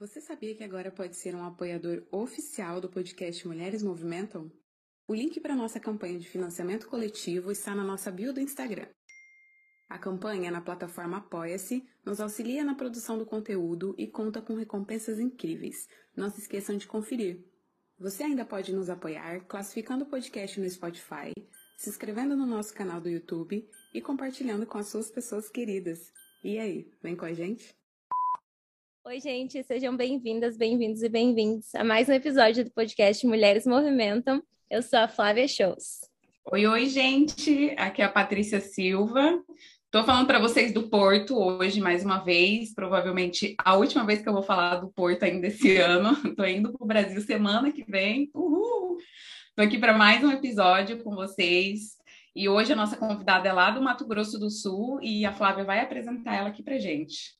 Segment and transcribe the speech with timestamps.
[0.00, 4.48] Você sabia que agora pode ser um apoiador oficial do podcast Mulheres Movimentam?
[5.08, 8.86] O link para nossa campanha de financiamento coletivo está na nossa bio do Instagram.
[9.88, 15.18] A campanha na plataforma Apoia-se nos auxilia na produção do conteúdo e conta com recompensas
[15.18, 15.88] incríveis.
[16.16, 17.44] Não se esqueçam de conferir.
[17.98, 21.32] Você ainda pode nos apoiar classificando o podcast no Spotify,
[21.76, 26.12] se inscrevendo no nosso canal do YouTube e compartilhando com as suas pessoas queridas.
[26.44, 27.76] E aí, vem com a gente?
[29.08, 34.42] Oi, gente, sejam bem-vindas, bem-vindos e bem-vindos a mais um episódio do podcast Mulheres Movimentam.
[34.68, 36.00] Eu sou a Flávia Shows.
[36.52, 37.74] Oi, oi, gente.
[37.78, 39.42] Aqui é a Patrícia Silva.
[39.86, 42.74] Estou falando para vocês do Porto hoje, mais uma vez.
[42.74, 46.12] Provavelmente a última vez que eu vou falar do Porto ainda esse ano.
[46.28, 48.30] Estou indo para o Brasil semana que vem.
[48.34, 48.98] Uhul!
[49.48, 51.96] Estou aqui para mais um episódio com vocês.
[52.36, 55.64] E hoje a nossa convidada é lá do Mato Grosso do Sul e a Flávia
[55.64, 57.37] vai apresentar ela aqui para gente.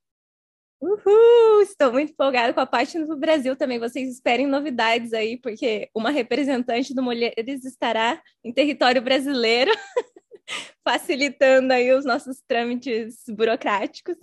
[0.81, 1.63] Uhul!
[1.63, 3.81] Estou muito empolgada com a página do Brasil também.
[3.81, 9.73] Vocês esperem novidades aí, porque uma representante do Mulheres estará em território brasileiro,
[10.87, 14.17] facilitando aí os nossos trâmites burocráticos.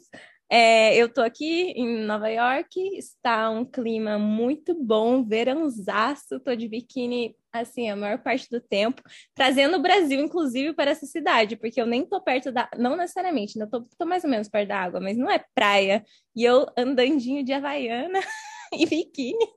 [0.50, 6.68] É, eu estou aqui em Nova York, está um clima muito bom, verãozaço, estou de
[6.70, 9.02] biquíni assim a maior parte do tempo,
[9.34, 12.70] trazendo o Brasil, inclusive, para essa cidade, porque eu nem estou perto da.
[12.78, 16.04] Não necessariamente, ainda estou mais ou menos perto da água, mas não é praia.
[16.36, 18.20] E eu andandinho de Havaiana
[18.74, 19.48] e biquíni.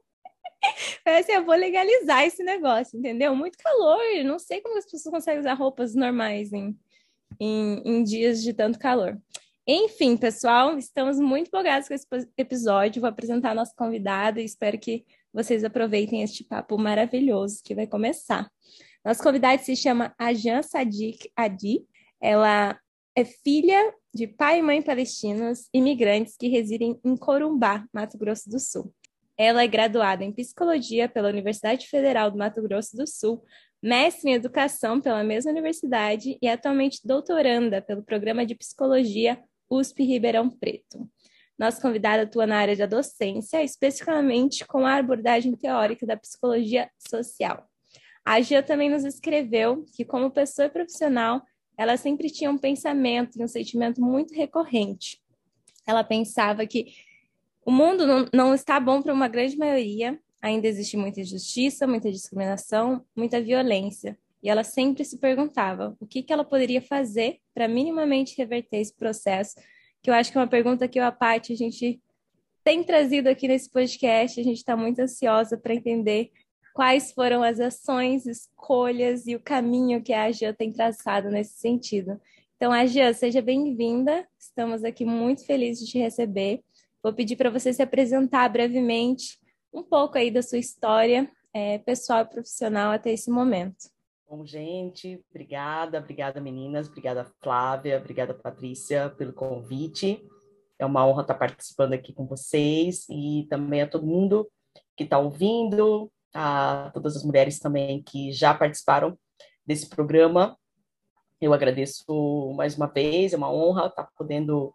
[1.04, 3.34] Parece eu vou legalizar esse negócio, entendeu?
[3.34, 6.76] Muito calor, não sei como as pessoas conseguem usar roupas normais em,
[7.38, 9.18] em, em dias de tanto calor.
[9.70, 12.06] Enfim, pessoal, estamos muito empolgados com esse
[12.38, 13.02] episódio.
[13.02, 17.86] Vou apresentar a nossa convidada e espero que vocês aproveitem este papo maravilhoso que vai
[17.86, 18.50] começar.
[19.04, 21.84] Nossa convidada se chama Ajan Sadik Adi.
[22.20, 22.78] Ela
[23.16, 28.58] é filha de pai e mãe palestinos imigrantes que residem em Corumbá, Mato Grosso do
[28.58, 28.92] Sul.
[29.36, 33.44] Ela é graduada em psicologia pela Universidade Federal do Mato Grosso do Sul,
[33.82, 39.40] mestre em educação pela mesma universidade e atualmente doutoranda pelo programa de psicologia
[39.70, 41.08] USP Ribeirão Preto.
[41.58, 47.68] Nossa convidada atua na área da docência, especificamente com a abordagem teórica da psicologia social.
[48.24, 51.42] A Gia também nos escreveu que, como pessoa profissional,
[51.76, 55.20] ela sempre tinha um pensamento e um sentimento muito recorrente.
[55.86, 56.92] Ela pensava que
[57.64, 62.10] o mundo não, não está bom para uma grande maioria, ainda existe muita injustiça, muita
[62.10, 64.18] discriminação, muita violência.
[64.42, 68.94] E ela sempre se perguntava o que, que ela poderia fazer para minimamente reverter esse
[68.94, 69.56] processo,
[70.08, 72.00] que eu acho que é uma pergunta que eu, a parte, a gente
[72.64, 74.40] tem trazido aqui nesse podcast.
[74.40, 76.32] A gente está muito ansiosa para entender
[76.72, 82.18] quais foram as ações, escolhas e o caminho que a Agia tem traçado nesse sentido.
[82.56, 84.26] Então, Agia, seja bem-vinda.
[84.38, 86.62] Estamos aqui muito felizes de te receber.
[87.02, 89.38] Vou pedir para você se apresentar brevemente
[89.70, 93.90] um pouco aí da sua história é, pessoal e profissional até esse momento.
[94.30, 100.22] Bom, gente, obrigada, obrigada meninas, obrigada Flávia, obrigada Patrícia pelo convite.
[100.78, 104.46] É uma honra estar participando aqui com vocês e também a todo mundo
[104.94, 109.18] que está ouvindo, a todas as mulheres também que já participaram
[109.66, 110.58] desse programa.
[111.40, 114.74] Eu agradeço mais uma vez, é uma honra estar podendo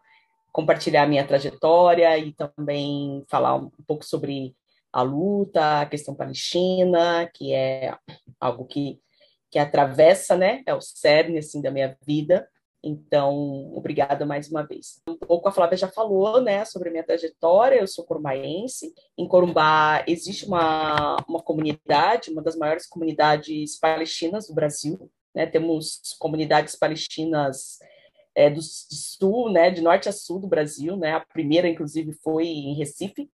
[0.51, 4.55] compartilhar minha trajetória e também falar um pouco sobre
[4.91, 7.95] a luta, a questão palestina, que é
[8.39, 9.02] algo que
[9.53, 12.49] que atravessa, né, é o cerne, assim, da minha vida.
[12.83, 14.99] Então, obrigada mais uma vez.
[15.07, 17.75] Um pouco a Flávia já falou, né, sobre a minha trajetória.
[17.79, 18.91] Eu sou corumbaense.
[19.15, 25.07] Em Corumbá existe uma, uma comunidade, uma das maiores comunidades palestinas do Brasil.
[25.35, 25.45] Né?
[25.45, 27.77] Temos comunidades palestinas
[28.33, 30.97] é, do, do, sul, né, de norte a sul do Brasil.
[30.97, 31.13] Né?
[31.13, 33.29] A primeira, inclusive, foi em Recife.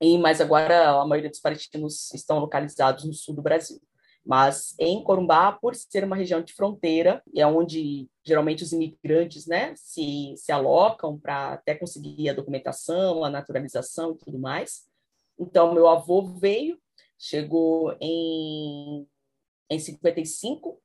[0.00, 3.78] E, mas agora a maioria dos palestinos estão localizados no sul do Brasil.
[4.26, 9.72] Mas em Corumbá, por ser uma região de fronteira, é onde geralmente os imigrantes né,
[9.76, 14.84] se, se alocam para até conseguir a documentação, a naturalização e tudo mais.
[15.38, 16.76] Então, meu avô veio,
[17.16, 19.06] chegou em,
[19.70, 20.82] em 55,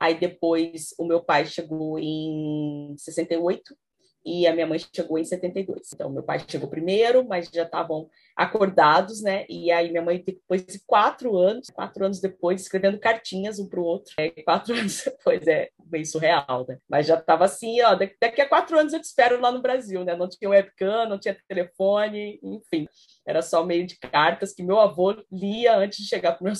[0.00, 3.76] aí depois o meu pai chegou em 68,
[4.24, 5.92] e a minha mãe chegou em 72.
[5.92, 9.46] Então, meu pai chegou primeiro, mas já estavam acordados, né?
[9.48, 13.80] E aí minha mãe, depois de quatro anos, quatro anos depois, escrevendo cartinhas um para
[13.80, 14.12] o outro.
[14.18, 16.78] É, quatro anos depois, é bem surreal, né?
[16.88, 20.04] Mas já estava assim, ó, daqui a quatro anos eu te espero lá no Brasil,
[20.04, 20.14] né?
[20.16, 22.86] Não tinha webcam, não tinha telefone, enfim.
[23.26, 26.52] Era só meio de cartas que meu avô lia antes de chegar para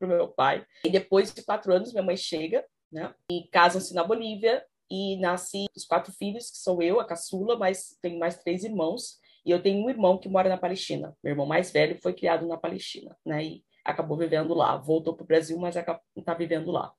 [0.00, 0.64] o meu pai.
[0.84, 3.14] E depois de quatro anos, minha mãe chega, né?
[3.30, 7.96] E casam-se na Bolívia e nasce os quatro filhos, que sou eu, a caçula, mas
[8.00, 11.16] tenho mais três irmãos, e eu tenho um irmão que mora na Palestina.
[11.22, 13.44] Meu irmão mais velho foi criado na Palestina, né?
[13.44, 14.76] E acabou vivendo lá.
[14.76, 16.92] Voltou para o Brasil, mas está vivendo lá.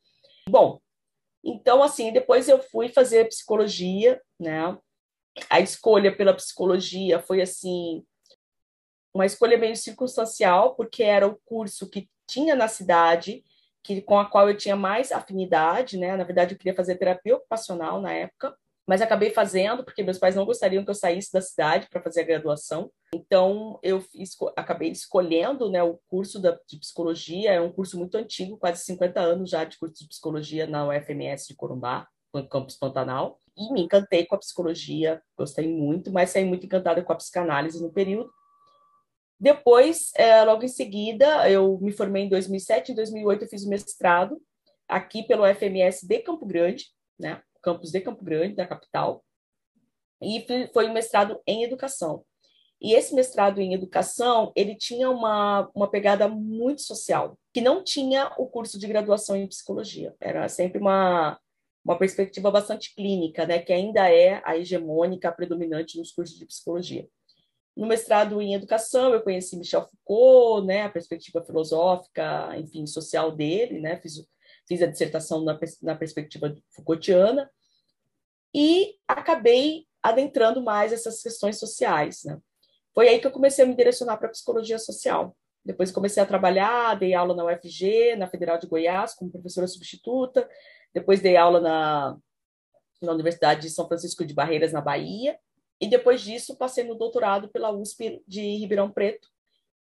[0.50, 0.82] Bom,
[1.44, 4.78] então, assim, depois eu fui fazer psicologia, né?
[5.50, 8.06] A escolha pela psicologia foi, assim,
[9.14, 13.44] uma escolha meio circunstancial, porque era o curso que tinha na cidade
[13.84, 16.16] que com a qual eu tinha mais afinidade, né?
[16.16, 18.56] Na verdade, eu queria fazer terapia ocupacional na época,
[18.88, 22.22] mas acabei fazendo porque meus pais não gostariam que eu saísse da cidade para fazer
[22.22, 22.92] a graduação.
[23.14, 24.04] Então, eu
[24.56, 29.20] acabei escolhendo né, o curso da, de psicologia, é um curso muito antigo, quase 50
[29.20, 33.38] anos já de curso de psicologia na UFMS de Corumbá, no campus Pantanal.
[33.56, 37.82] E me encantei com a psicologia, gostei muito, mas saí muito encantada com a psicanálise
[37.82, 38.30] no período.
[39.44, 43.70] Depois, é, logo em seguida, eu me formei em 2007, em 2008 eu fiz o
[43.70, 44.42] mestrado
[44.88, 46.86] aqui pelo FMS de Campo Grande,
[47.20, 47.42] né?
[47.62, 49.22] Campus de Campo Grande, da capital,
[50.22, 52.24] e foi um mestrado em educação.
[52.82, 58.32] E esse mestrado em educação, ele tinha uma, uma pegada muito social, que não tinha
[58.38, 60.16] o curso de graduação em psicologia.
[60.22, 61.38] Era sempre uma,
[61.84, 66.46] uma perspectiva bastante clínica, né, que ainda é a hegemônica, a predominante nos cursos de
[66.46, 67.10] psicologia.
[67.76, 73.80] No mestrado em educação, eu conheci Michel Foucault, né, a perspectiva filosófica, enfim, social dele,
[73.80, 74.24] né, fiz,
[74.68, 77.50] fiz a dissertação na, na perspectiva Foucaultiana,
[78.54, 82.24] e acabei adentrando mais essas questões sociais.
[82.26, 82.38] Né.
[82.94, 85.36] Foi aí que eu comecei a me direcionar para a psicologia social.
[85.66, 90.48] Depois comecei a trabalhar, dei aula na UFG, na Federal de Goiás, como professora substituta.
[90.94, 92.18] Depois dei aula na,
[93.02, 95.40] na Universidade de São Francisco de Barreiras, na Bahia.
[95.84, 99.28] E depois disso, passei no doutorado pela USP de Ribeirão Preto,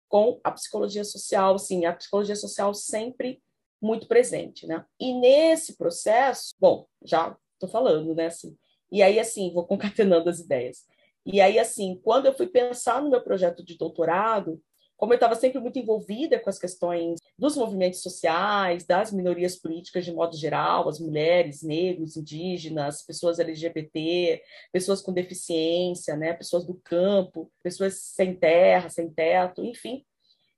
[0.09, 3.39] com a psicologia social, sim, a psicologia social sempre
[3.79, 4.83] muito presente, né?
[4.99, 8.57] E nesse processo, bom, já estou falando, né, assim,
[8.91, 10.85] e aí, assim, vou concatenando as ideias.
[11.23, 14.59] E aí, assim, quando eu fui pensar no meu projeto de doutorado,
[15.01, 20.05] como eu estava sempre muito envolvida com as questões dos movimentos sociais, das minorias políticas
[20.05, 26.75] de modo geral, as mulheres, negros, indígenas, pessoas LGBT, pessoas com deficiência, né, pessoas do
[26.75, 30.05] campo, pessoas sem terra, sem teto, enfim,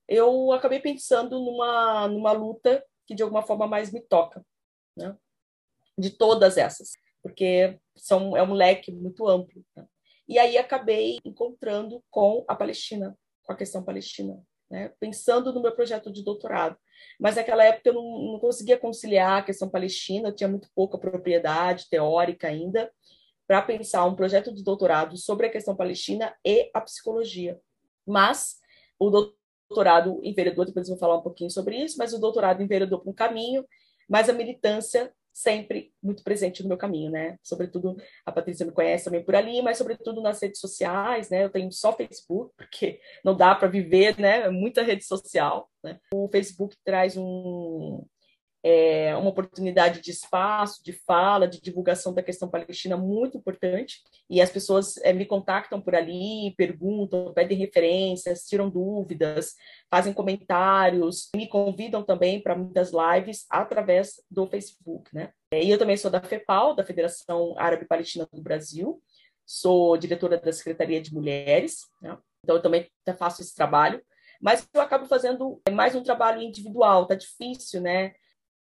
[0.09, 4.45] eu acabei pensando numa, numa luta que de alguma forma mais me toca,
[4.93, 5.15] né,
[5.97, 9.63] de todas essas, porque são, é um leque muito amplo.
[9.73, 9.85] Né?
[10.27, 14.91] E aí acabei encontrando com a Palestina, com a questão palestina, né?
[14.99, 16.77] pensando no meu projeto de doutorado.
[17.19, 20.97] Mas naquela época eu não, não conseguia conciliar a questão palestina, eu tinha muito pouca
[20.97, 22.91] propriedade teórica ainda
[23.47, 27.59] para pensar um projeto de doutorado sobre a questão palestina e a psicologia.
[28.05, 28.57] Mas
[28.97, 32.99] o doutorado enveredou, depois eu vou falar um pouquinho sobre isso, mas o doutorado enveredou
[32.99, 33.65] para um caminho,
[34.09, 37.37] mas a militância sempre muito presente no meu caminho, né?
[37.41, 41.43] Sobretudo, a Patrícia me conhece também por ali, mas sobretudo nas redes sociais, né?
[41.43, 44.41] Eu tenho só Facebook, porque não dá para viver, né?
[44.41, 45.99] É muita rede social, né?
[46.13, 48.05] O Facebook traz um,
[48.63, 54.01] é, uma oportunidade de espaço, de fala, de divulgação da questão palestina muito importante.
[54.29, 59.55] E as pessoas é, me contactam por ali, perguntam, pedem referências, tiram dúvidas,
[59.91, 65.31] fazem comentários, me convidam também para muitas lives através do Facebook, né?
[65.53, 69.01] E eu também sou da FEPAL, da Federação Árabe Palestina do Brasil,
[69.45, 72.17] sou diretora da Secretaria de Mulheres, né?
[72.43, 74.01] então eu também faço esse trabalho,
[74.41, 78.13] mas eu acabo fazendo mais um trabalho individual, tá difícil, né?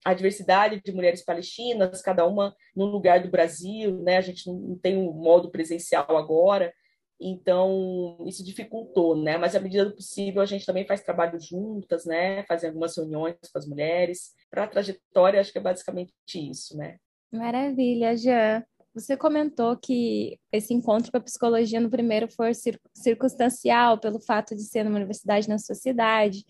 [0.06, 4.18] A diversidade de mulheres palestinas, cada uma num lugar do Brasil, né?
[4.18, 6.74] A gente não tem um modo presencial agora,
[7.20, 9.38] então isso dificultou, né?
[9.38, 12.44] Mas à medida do possível a gente também faz trabalho juntas, né?
[12.44, 14.34] Fazem algumas reuniões com as mulheres.
[14.50, 16.98] Para a trajetória, acho que é basicamente isso, né?
[17.32, 18.64] Maravilha, Jean.
[18.94, 22.52] Você comentou que esse encontro com a psicologia no primeiro foi
[22.96, 26.44] circunstancial pelo fato de ser numa universidade na sua cidade.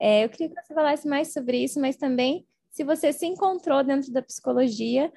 [0.00, 3.84] É, eu queria que você falasse mais sobre isso, mas também se você se encontrou
[3.84, 5.12] dentro da psicologia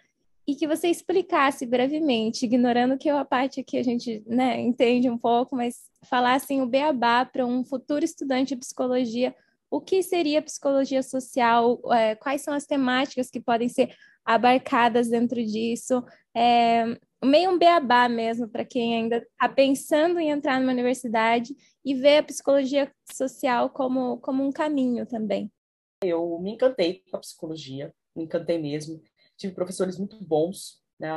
[0.46, 5.18] e que você explicasse brevemente, ignorando que a parte que a gente né, entende um
[5.18, 9.34] pouco, mas falasse assim, o beabá para um futuro estudante de psicologia,
[9.72, 15.44] o que seria psicologia social, é, quais são as temáticas que podem ser abarcadas dentro
[15.44, 16.04] disso,
[16.36, 21.96] é, meio um beabá mesmo para quem ainda está pensando em entrar numa universidade e
[21.96, 25.50] ver a psicologia social como, como um caminho também.
[26.02, 29.02] Eu me encantei com a psicologia, me encantei mesmo
[29.38, 31.10] tive professores muito bons, né?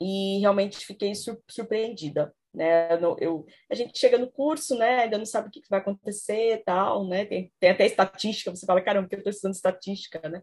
[0.00, 1.12] E realmente fiquei
[1.48, 2.88] surpreendida, né?
[3.18, 5.00] Eu, a gente chega no curso, né?
[5.00, 7.24] Ainda não sabe o que vai acontecer, tal, né?
[7.24, 8.54] Tem, tem até estatística.
[8.54, 10.42] Você fala, caramba, que eu estou estudando estatística, né?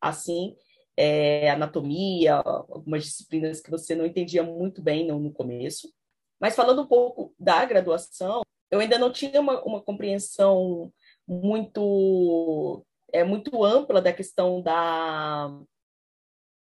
[0.00, 0.56] Assim,
[0.96, 5.92] é, anatomia, algumas disciplinas que você não entendia muito bem no, no começo.
[6.40, 10.92] Mas falando um pouco da graduação, eu ainda não tinha uma, uma compreensão
[11.26, 15.50] muito é muito ampla da questão da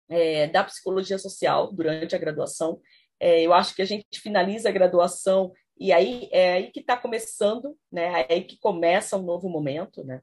[0.09, 2.81] é, da psicologia social durante a graduação.
[3.19, 6.97] É, eu acho que a gente finaliza a graduação e aí é aí que está
[6.97, 8.21] começando, né?
[8.29, 10.21] É aí que começa um novo momento, né?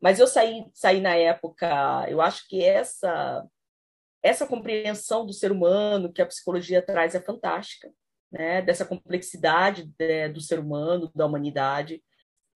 [0.00, 3.46] Mas eu saí, saí na época, eu acho que essa
[4.22, 7.92] essa compreensão do ser humano que a psicologia traz é fantástica,
[8.32, 8.62] né?
[8.62, 12.02] Dessa complexidade de, do ser humano, da humanidade.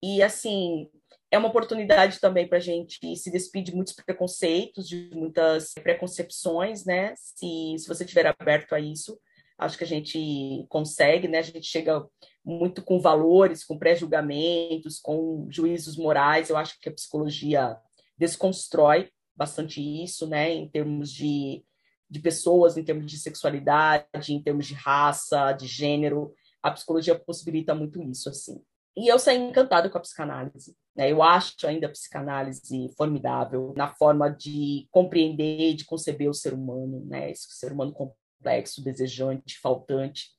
[0.02, 0.90] E assim,
[1.31, 6.85] é uma oportunidade também para a gente se despedir de muitos preconceitos, de muitas preconcepções,
[6.85, 7.15] né?
[7.17, 9.19] Se, se você estiver aberto a isso,
[9.59, 11.39] acho que a gente consegue, né?
[11.39, 12.07] A gente chega
[12.45, 16.49] muito com valores, com pré-julgamentos, com juízos morais.
[16.49, 17.77] Eu acho que a psicologia
[18.17, 20.51] desconstrói bastante isso, né?
[20.53, 21.63] Em termos de,
[22.09, 26.33] de pessoas, em termos de sexualidade, em termos de raça, de gênero.
[26.63, 28.63] A psicologia possibilita muito isso, assim.
[28.99, 30.76] E eu saí encantada com a psicanálise.
[30.97, 31.12] Né?
[31.12, 37.07] Eu acho ainda a psicanálise formidável na forma de compreender, de conceber o ser humano,
[37.07, 37.31] né?
[37.31, 40.31] esse ser humano complexo, desejante, faltante.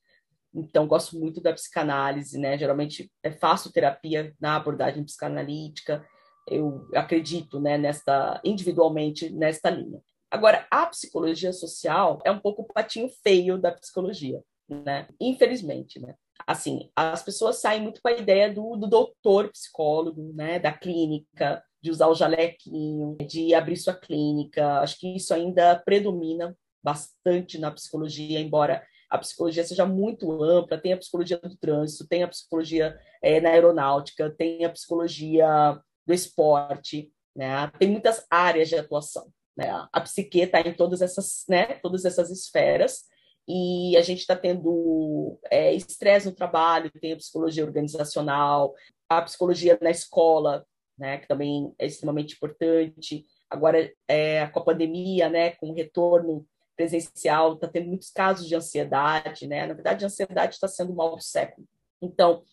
[0.53, 2.57] Então, gosto muito da psicanálise, né?
[2.57, 6.05] Geralmente é faço terapia na abordagem psicanalítica.
[6.45, 10.01] Eu acredito, né, nesta individualmente nesta linha.
[10.29, 15.07] Agora, a psicologia social é um pouco o patinho feio da psicologia, né?
[15.21, 16.15] Infelizmente, né?
[16.45, 21.63] Assim, as pessoas saem muito com a ideia do, do doutor psicólogo, né, da clínica,
[21.81, 24.79] de usar o jalequinho, de abrir sua clínica.
[24.79, 30.93] Acho que isso ainda predomina bastante na psicologia, embora a psicologia seja muito ampla, tem
[30.93, 37.11] a psicologia do trânsito, tem a psicologia é, na aeronáutica, tem a psicologia do esporte,
[37.35, 37.71] né?
[37.79, 39.31] Tem muitas áreas de atuação.
[39.57, 39.67] Né?
[39.91, 41.65] A psique está em todas essas, né?
[41.81, 43.03] Todas essas esferas
[43.51, 48.75] e a gente está tendo é, estresse no trabalho, tem a psicologia organizacional,
[49.09, 50.63] a psicologia na escola,
[50.95, 53.25] né, que também é extremamente importante.
[53.49, 58.55] Agora, é, com a pandemia, né, com o retorno presencial, está tendo muitos casos de
[58.55, 59.65] ansiedade, né?
[59.65, 61.67] Na verdade, a ansiedade está sendo o mal do século.
[62.01, 62.43] Então,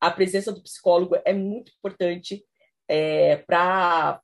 [0.00, 2.46] a presença do psicólogo é muito importante
[2.88, 4.22] é, para,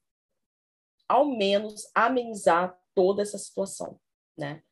[1.08, 3.98] ao menos, amenizar toda essa situação,
[4.38, 4.62] né?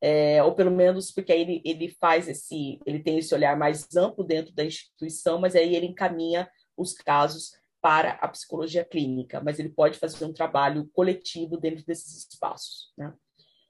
[0.00, 3.86] É, ou pelo menos porque aí ele, ele faz esse, ele tem esse olhar mais
[3.94, 7.52] amplo dentro da instituição, mas aí ele encaminha os casos
[7.82, 13.14] para a psicologia clínica, mas ele pode fazer um trabalho coletivo dentro desses espaços, né?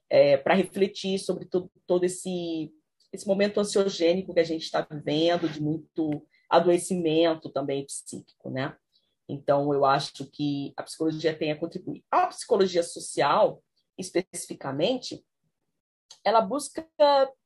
[0.09, 2.69] É, para refletir sobre todo, todo esse,
[3.13, 8.75] esse momento ansiogênico que a gente está vivendo, de muito adoecimento também psíquico, né?
[9.27, 12.03] Então, eu acho que a psicologia tem a contribuir.
[12.11, 13.63] A psicologia social,
[13.97, 15.23] especificamente,
[16.23, 16.87] ela busca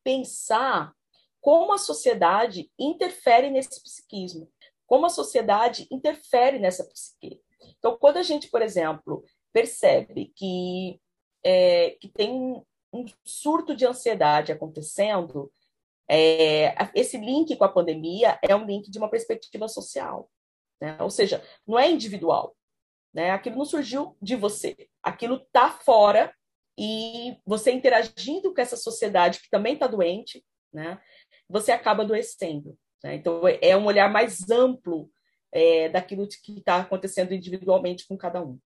[0.03, 0.93] pensar
[1.41, 4.51] como a sociedade interfere nesse psiquismo,
[4.87, 7.41] como a sociedade interfere nessa psique.
[7.77, 10.99] Então, quando a gente, por exemplo, percebe que,
[11.43, 15.51] é, que tem um surto de ansiedade acontecendo,
[16.09, 20.29] é, esse link com a pandemia é um link de uma perspectiva social.
[20.79, 20.97] Né?
[20.99, 22.55] Ou seja, não é individual.
[23.13, 23.31] Né?
[23.31, 24.89] Aquilo não surgiu de você.
[25.01, 26.33] Aquilo está fora
[26.77, 30.99] e você interagindo com essa sociedade que também está doente, né,
[31.47, 32.77] você acaba adoecendo.
[33.03, 33.15] Né?
[33.15, 35.09] Então, é um olhar mais amplo
[35.51, 38.59] é, daquilo que está acontecendo individualmente com cada um.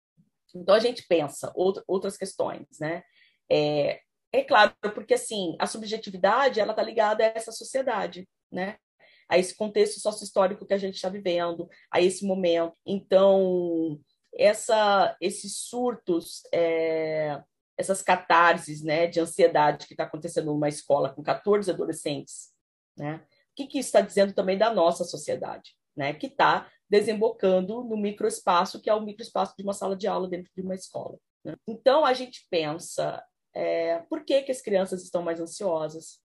[0.56, 3.04] Então, a gente pensa outras questões, né?
[3.52, 4.00] É,
[4.32, 8.78] é claro, porque, assim, a subjetividade, ela está ligada a essa sociedade, né?
[9.28, 12.74] A esse contexto sócio-histórico que a gente está vivendo, a esse momento.
[12.84, 14.00] Então,
[14.34, 17.40] essa, esses surtos é,
[17.80, 22.50] essas catarses né, de ansiedade que está acontecendo numa escola com 14 adolescentes.
[22.98, 23.16] Né?
[23.16, 26.14] O que, que isso está dizendo também da nossa sociedade, né?
[26.14, 30.52] que está desembocando no microespaço, que é o microespaço de uma sala de aula dentro
[30.54, 31.18] de uma escola.
[31.46, 31.56] Né?
[31.66, 33.24] Então, a gente pensa,
[33.56, 36.20] é, por que, que as crianças estão mais ansiosas?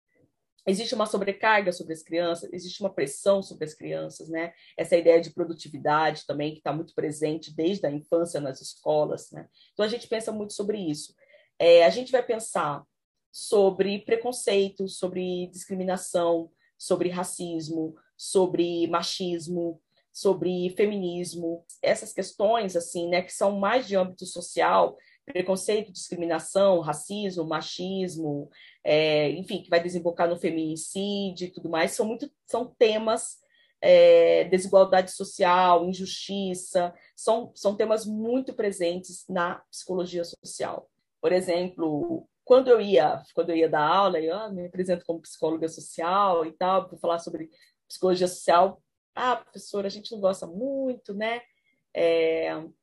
[0.67, 4.53] existe uma sobrecarga sobre as crianças, existe uma pressão sobre as crianças, né?
[4.79, 9.47] Essa ideia de produtividade também que está muito presente desde a infância nas escolas, né?
[9.73, 11.15] Então a gente pensa muito sobre isso.
[11.59, 12.85] É, a gente vai pensar
[13.31, 19.81] sobre preconceito, sobre discriminação, sobre racismo, sobre machismo,
[20.13, 27.45] sobre feminismo, essas questões assim, né, que são mais de âmbito social, preconceito, discriminação, racismo,
[27.45, 28.49] machismo,
[28.85, 33.39] é, enfim, que vai desembocar no feminicídio e tudo mais, são muito são temas
[33.81, 40.89] é, desigualdade social, injustiça, são, são temas muito presentes na psicologia social.
[41.25, 45.23] Por exemplo, quando eu ia quando eu ia dar aula, eu ah, me apresento como
[45.23, 47.49] psicóloga social e tal, para falar sobre
[47.89, 48.83] psicologia social.
[49.15, 51.41] Ah, professora, a gente não gosta muito, né?
[51.95, 52.75] É, eu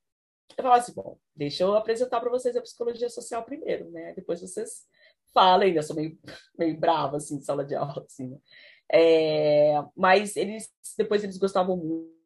[0.55, 4.11] falava assim, bom, deixa eu apresentar para vocês a psicologia social primeiro, né?
[4.15, 4.87] Depois vocês
[5.31, 6.17] falem, ainda sou meio,
[6.57, 8.39] meio brava, assim, de sala de aula, assim, né?
[8.91, 10.67] É, mas eles,
[10.97, 11.77] depois eles gostavam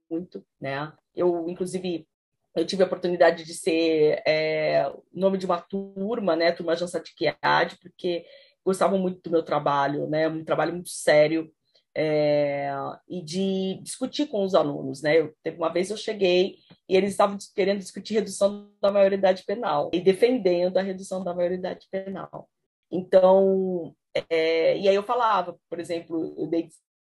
[0.09, 0.93] muito, né?
[1.13, 2.07] Eu, inclusive,
[2.55, 6.51] eu tive a oportunidade de ser é, nome de uma turma, né?
[6.51, 8.25] Turma Jansa de Quiade, porque
[8.63, 10.27] gostavam muito do meu trabalho, né?
[10.27, 11.51] Um trabalho muito sério,
[11.95, 12.69] é,
[13.07, 15.17] e de discutir com os alunos, né?
[15.17, 16.57] Eu, teve uma vez eu cheguei
[16.89, 21.87] e eles estavam querendo discutir redução da maioridade penal e defendendo a redução da maioridade
[21.89, 22.49] penal.
[22.91, 23.95] Então,
[24.29, 26.69] é, e aí eu falava, por exemplo, eu dei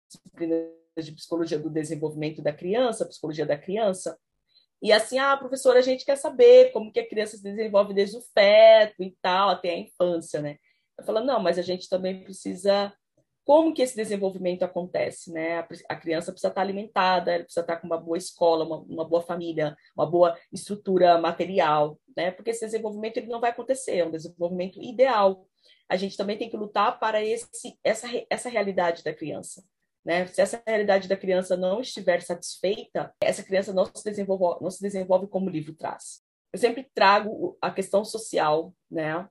[0.08, 4.18] disciplinas de psicologia do desenvolvimento da criança, psicologia da criança,
[4.82, 8.16] e assim, ah, professora, a gente quer saber como que a criança se desenvolve desde
[8.16, 10.56] o feto e tal, até a infância, né?
[10.98, 12.92] Eu falo, não, mas a gente também precisa
[13.44, 15.66] como que esse desenvolvimento acontece, né?
[15.88, 19.22] A criança precisa estar alimentada, ela precisa estar com uma boa escola, uma, uma boa
[19.22, 22.30] família, uma boa estrutura material, né?
[22.30, 25.46] Porque esse desenvolvimento ele não vai acontecer, é um desenvolvimento ideal.
[25.88, 29.62] A gente também tem que lutar para esse, essa, essa realidade da criança.
[30.04, 30.26] Né?
[30.26, 34.80] Se essa realidade da criança não estiver satisfeita, essa criança não se desenvolve, não se
[34.80, 36.22] desenvolve como o livro traz.
[36.52, 39.28] Eu sempre trago a questão social, né?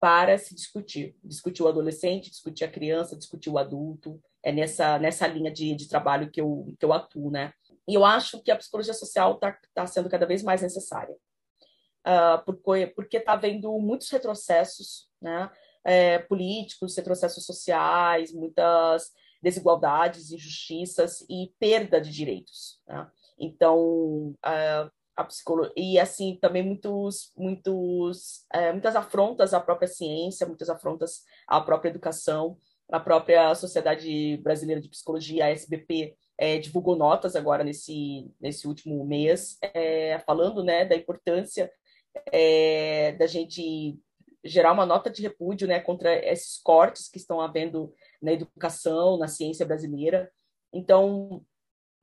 [0.00, 1.16] para se discutir.
[1.24, 4.20] Discutir o adolescente, discutir a criança, discutir o adulto.
[4.42, 7.52] É nessa, nessa linha de, de trabalho que eu, que eu atuo, né?
[7.88, 11.14] E eu acho que a psicologia social está tá sendo cada vez mais necessária.
[12.06, 12.54] Uh,
[12.94, 15.50] porque está havendo muitos retrocessos né?
[15.84, 19.10] É, políticos, retrocessos sociais, muitas
[19.42, 22.80] desigualdades, injustiças e perda de direitos.
[22.86, 23.06] Né?
[23.38, 30.46] Então, uh, a psicologia e assim também muitos muitos é, muitas afrontas à própria ciência
[30.46, 32.58] muitas afrontas à própria educação
[32.92, 39.04] a própria sociedade brasileira de psicologia a SBP é, divulgou notas agora nesse nesse último
[39.06, 41.72] mês é, falando né da importância
[42.30, 43.98] é, da gente
[44.44, 49.28] gerar uma nota de repúdio né contra esses cortes que estão havendo na educação na
[49.28, 50.30] ciência brasileira
[50.72, 51.42] então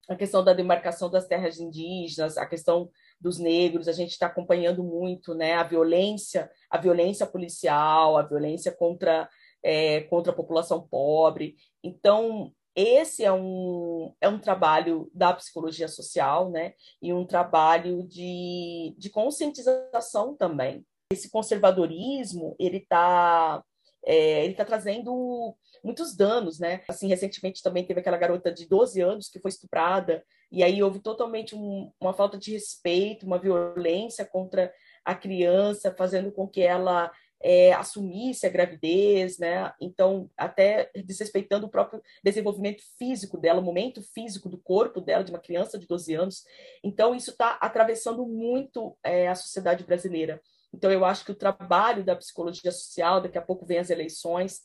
[0.08, 4.84] a questão da demarcação das terras indígenas, a questão dos negros, a gente está acompanhando
[4.84, 9.30] muito né, a violência, a violência policial, a violência contra,
[9.64, 11.56] é, contra a população pobre.
[11.82, 16.74] Então, esse é um, é um trabalho da psicologia social, né?
[17.02, 20.84] E um trabalho de, de conscientização também.
[21.12, 23.64] Esse conservadorismo, ele está
[24.06, 26.82] é, ele tá trazendo muitos danos, né?
[26.88, 31.00] Assim, recentemente também teve aquela garota de 12 anos que foi estuprada, e aí houve
[31.00, 37.12] totalmente um, uma falta de respeito, uma violência contra a criança, fazendo com que ela
[37.44, 39.74] é, assumisse a gravidez, né?
[39.82, 45.32] Então, até desrespeitando o próprio desenvolvimento físico dela, o momento físico do corpo dela, de
[45.32, 46.44] uma criança de 12 anos.
[46.82, 50.42] Então, isso está atravessando muito é, a sociedade brasileira.
[50.74, 54.62] Então, eu acho que o trabalho da psicologia social, daqui a pouco vem as eleições,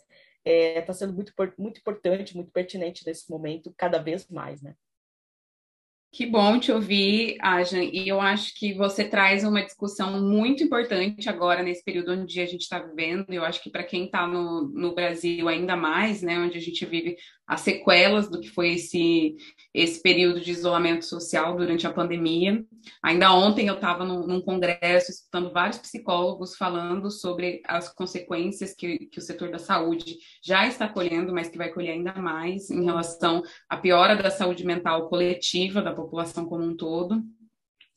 [0.48, 4.74] está é, tá sendo muito, muito importante, muito pertinente nesse momento, cada vez mais, né?
[6.10, 11.28] Que bom te ouvir, Ajan, e eu acho que você traz uma discussão muito importante
[11.28, 14.62] agora nesse período onde a gente está vivendo, eu acho que para quem está no,
[14.68, 17.14] no Brasil ainda mais, né, onde a gente vive
[17.48, 19.34] as sequelas do que foi esse,
[19.72, 22.62] esse período de isolamento social durante a pandemia.
[23.02, 29.06] Ainda ontem eu estava num, num, congresso escutando vários psicólogos falando sobre as consequências que,
[29.06, 32.84] que o setor da saúde já está colhendo, mas que vai colher ainda mais em
[32.84, 37.22] relação à piora da saúde mental coletiva da população como um todo.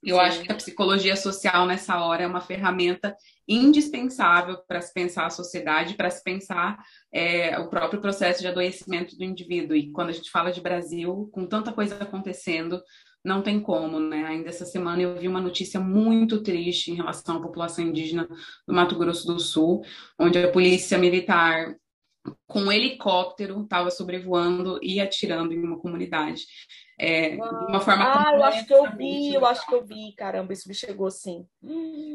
[0.04, 0.22] Eu Sim.
[0.22, 3.16] acho que a psicologia social nessa hora é uma ferramenta
[3.48, 6.84] indispensável para se pensar a sociedade, para se pensar
[7.14, 9.76] é, o próprio processo de adoecimento do indivíduo.
[9.76, 12.82] E quando a gente fala de Brasil, com tanta coisa acontecendo,
[13.24, 14.26] não tem como, né?
[14.26, 18.28] Ainda essa semana eu vi uma notícia muito triste em relação à população indígena
[18.68, 19.84] do Mato Grosso do Sul,
[20.18, 21.76] onde a polícia militar
[22.48, 26.46] com um helicóptero estava sobrevoando e atirando em uma comunidade.
[27.04, 30.14] É, de uma forma ah, eu acho que eu vi, eu acho que eu vi,
[30.16, 31.48] caramba, isso me chegou assim.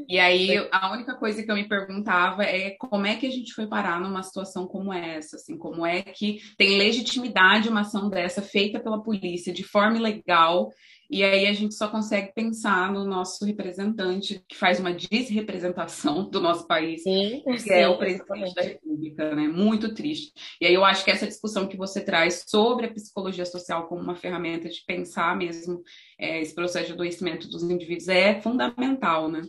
[0.08, 3.52] E aí, a única coisa que eu me perguntava é como é que a gente
[3.52, 8.40] foi parar numa situação como essa, assim, como é que tem legitimidade uma ação dessa
[8.40, 10.70] feita pela polícia de forma ilegal
[11.10, 16.40] e aí a gente só consegue pensar no nosso representante, que faz uma desrepresentação do
[16.40, 18.54] nosso país, sim, que sim, é o presidente exatamente.
[18.54, 19.48] da República, né?
[19.48, 20.32] Muito triste.
[20.60, 24.02] E aí eu acho que essa discussão que você traz sobre a psicologia social como
[24.02, 25.82] uma ferramenta de pensar mesmo
[26.18, 29.42] é, esse processo de adoecimento dos indivíduos é fundamental, né?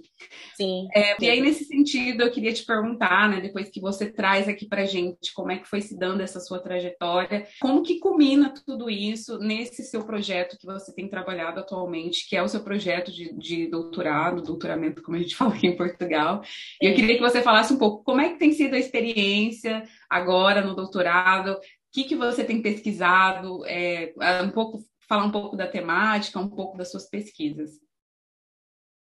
[0.55, 1.15] Sim, é.
[1.19, 4.85] E aí, nesse sentido, eu queria te perguntar, né, depois que você traz aqui pra
[4.85, 9.39] gente como é que foi se dando essa sua trajetória, como que culmina tudo isso
[9.39, 13.67] nesse seu projeto que você tem trabalhado atualmente, que é o seu projeto de, de
[13.67, 16.41] doutorado, doutoramento, como a gente fala aqui em Portugal.
[16.81, 19.83] E eu queria que você falasse um pouco como é que tem sido a experiência
[20.09, 21.59] agora no doutorado, o
[21.93, 26.77] que, que você tem pesquisado, é, um pouco falar um pouco da temática, um pouco
[26.77, 27.79] das suas pesquisas.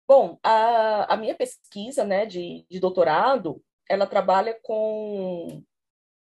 [0.07, 5.63] Bom, a, a minha pesquisa né, de, de doutorado, ela trabalha com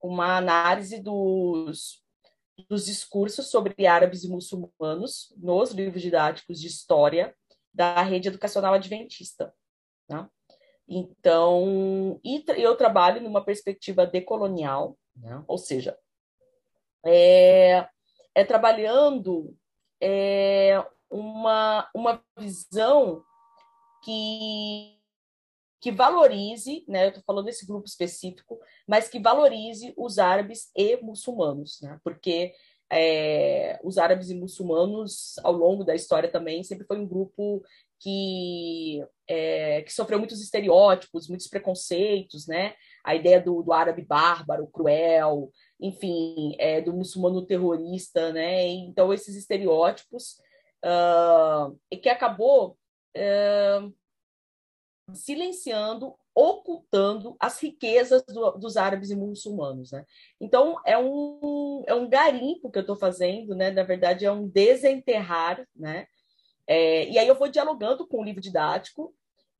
[0.01, 2.01] uma análise dos,
[2.69, 7.35] dos discursos sobre árabes e muçulmanos nos livros didáticos de história
[7.73, 9.53] da rede educacional adventista.
[10.07, 10.29] Né?
[10.87, 15.43] Então, e eu trabalho numa perspectiva decolonial, né?
[15.47, 15.97] ou seja,
[17.05, 17.87] é,
[18.35, 19.57] é trabalhando
[20.05, 23.23] é, uma, uma visão
[24.03, 24.99] que,
[25.79, 30.97] que valorize, né, eu estou falando desse grupo específico, mas que valorize os árabes e
[30.97, 32.53] muçulmanos, né, porque
[32.91, 37.63] é, os árabes e muçulmanos, ao longo da história também, sempre foi um grupo
[37.97, 42.75] que, é, que sofreu muitos estereótipos, muitos preconceitos, né?
[43.03, 48.67] A ideia do, do árabe bárbaro, cruel, enfim, é, do muçulmano terrorista, né?
[48.67, 50.37] Então, esses estereótipos,
[50.83, 52.77] uh, e que acabou
[53.17, 53.93] uh,
[55.13, 60.05] silenciando, ocultando as riquezas do, dos árabes e muçulmanos, né?
[60.39, 63.71] Então, é um, é um garimpo que eu estou fazendo, né?
[63.71, 66.07] Na verdade, é um desenterrar, né?
[66.65, 69.13] É, e aí eu vou dialogando com o livro didático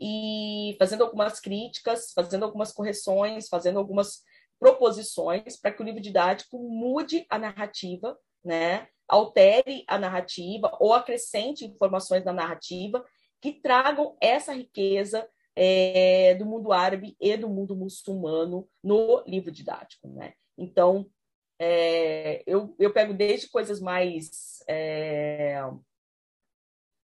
[0.05, 4.21] e fazendo algumas críticas, fazendo algumas correções, fazendo algumas
[4.59, 8.89] proposições para que o livro didático mude a narrativa, né?
[9.07, 13.05] altere a narrativa ou acrescente informações na narrativa
[13.41, 20.09] que tragam essa riqueza é, do mundo árabe e do mundo muçulmano no livro didático.
[20.09, 20.33] Né?
[20.57, 21.09] Então,
[21.57, 24.63] é, eu, eu pego desde coisas mais.
[24.67, 25.63] É,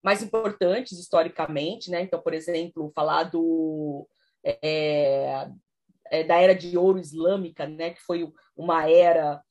[0.03, 2.01] mais importantes historicamente, né?
[2.01, 4.07] Então, por exemplo, falar do,
[4.43, 5.47] é,
[6.11, 9.41] é, da era de ouro islâmica, né, que foi uma era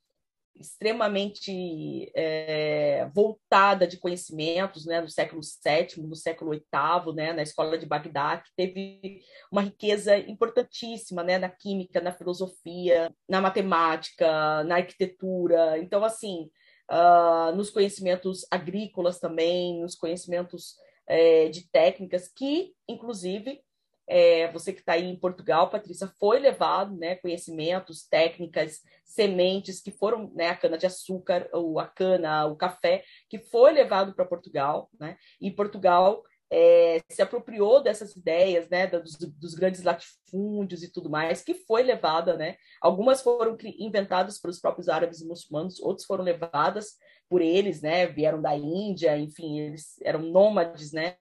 [0.60, 7.78] extremamente é, voltada de conhecimentos, né, no século VII, no século VIII, né, na escola
[7.78, 9.20] de Bagdá, que teve
[9.52, 15.78] uma riqueza importantíssima, né, na química, na filosofia, na matemática, na arquitetura.
[15.78, 16.50] Então, assim,
[16.90, 23.60] uh, nos conhecimentos agrícolas também, nos conhecimentos é, de técnicas que, inclusive,
[24.06, 29.90] é, você que está aí em Portugal, Patrícia, foi levado né, conhecimentos, técnicas, sementes que
[29.90, 31.48] foram, né, a cana-de-açúcar,
[31.78, 35.16] a cana, o café, que foi levado para Portugal, né?
[35.40, 41.42] E Portugal é, se apropriou dessas ideias, né, dos, dos, grandes latifúndios e tudo mais,
[41.42, 42.56] que foi levada, né?
[42.80, 46.96] Algumas foram inventadas pelos próprios árabes e muçulmanos, outras foram levadas
[47.28, 48.06] por eles, né?
[48.06, 51.16] Vieram da Índia, enfim, eles eram nômades, né?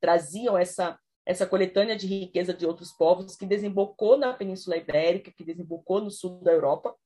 [0.00, 5.44] Traziam essa essa coletânea de riqueza de outros povos que desembocou na Península Ibérica, que
[5.44, 6.96] desembocou no sul da Europa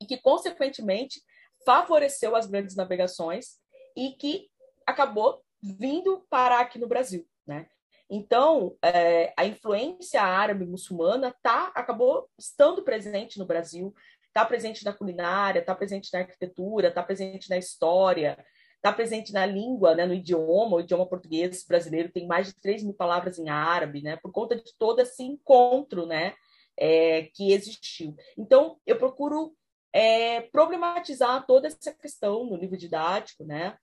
[0.00, 1.20] e que, consequentemente,
[1.64, 3.58] favoreceu as grandes navegações
[3.96, 4.48] e que
[4.86, 7.66] acabou vindo parar aqui no Brasil, né?
[8.08, 13.92] Então, é, a influência árabe muçulmana tá, acabou estando presente no Brasil,
[14.28, 18.38] está presente na culinária, está presente na arquitetura, está presente na história,
[18.76, 22.84] está presente na língua, né, no idioma, o idioma português brasileiro tem mais de 3
[22.84, 26.34] mil palavras em árabe, né, por conta de todo esse encontro, né,
[26.76, 28.14] é, que existiu.
[28.38, 29.56] Então, eu procuro
[29.92, 33.76] é, problematizar toda essa questão no livro didático, né,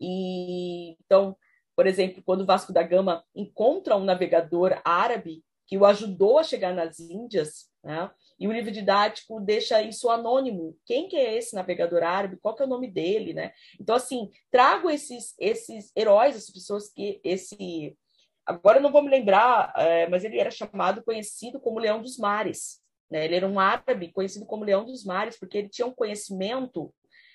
[0.00, 1.36] e então,
[1.74, 6.74] por exemplo, quando Vasco da Gama encontra um navegador árabe que o ajudou a chegar
[6.74, 10.76] nas Índias, né, e o livro didático deixa isso anônimo.
[10.84, 12.36] Quem que é esse navegador árabe?
[12.42, 13.52] Qual que é o nome dele, né?
[13.80, 17.96] Então, assim, trago esses, esses heróis, essas pessoas que esse...
[18.44, 22.18] Agora eu não vou me lembrar, é, mas ele era chamado, conhecido como Leão dos
[22.18, 22.80] Mares.
[23.08, 23.26] Né?
[23.26, 26.92] Ele era um árabe conhecido como Leão dos Mares, porque ele tinha um conhecimento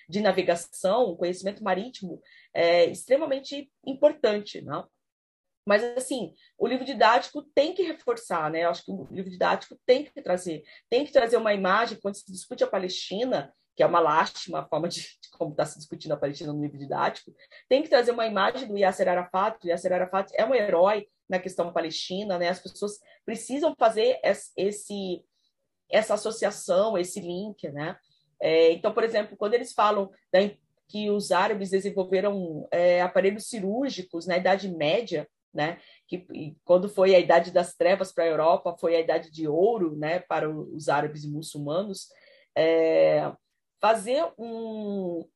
[0.08, 2.22] de navegação, conhecimento marítimo
[2.54, 4.84] é, extremamente importante, né?
[5.66, 8.64] Mas, assim, o livro didático tem que reforçar, né?
[8.64, 12.16] Eu acho que o livro didático tem que trazer, tem que trazer uma imagem, quando
[12.16, 15.78] se discute a Palestina, que é uma lástima a forma de, de como está se
[15.78, 17.32] discutindo a Palestina no livro didático,
[17.68, 19.64] tem que trazer uma imagem do Yasser Arafat.
[19.64, 22.48] O Yasser Arafat é um herói na questão palestina, né?
[22.50, 24.20] As pessoas precisam fazer
[24.56, 25.22] esse,
[25.92, 27.98] essa associação, esse link, né?
[28.42, 30.40] É, então, por exemplo, quando eles falam da,
[30.88, 35.80] que os árabes desenvolveram é, aparelhos cirúrgicos na Idade Média, né?
[36.08, 39.96] Que quando foi a idade das trevas para a Europa, foi a idade de ouro,
[39.98, 40.20] né?
[40.20, 42.08] Para os árabes e muçulmanos,
[42.56, 43.32] é,
[43.82, 45.28] fazer um,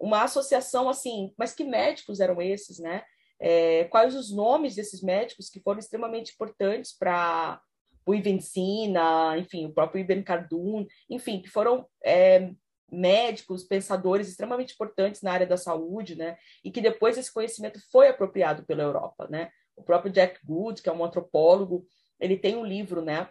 [0.00, 3.04] uma associação assim, mas que médicos eram esses, né?
[3.38, 7.60] É, quais os nomes desses médicos que foram extremamente importantes para
[8.06, 12.52] o Ibn Sina, enfim, o próprio Ibn Khaldun, enfim, que foram é,
[12.90, 16.38] médicos, pensadores extremamente importantes na área da saúde, né?
[16.64, 19.50] E que depois esse conhecimento foi apropriado pela Europa, né?
[19.74, 21.84] O próprio Jack Good, que é um antropólogo,
[22.20, 23.28] ele tem um livro, né?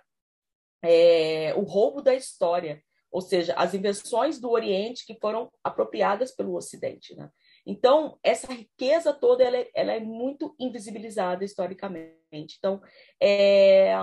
[0.83, 6.53] É, o roubo da história, ou seja, as invenções do Oriente que foram apropriadas pelo
[6.53, 7.29] Ocidente, né?
[7.65, 12.57] Então, essa riqueza toda ela é, ela é muito invisibilizada historicamente.
[12.59, 12.79] Então,
[13.19, 13.95] é,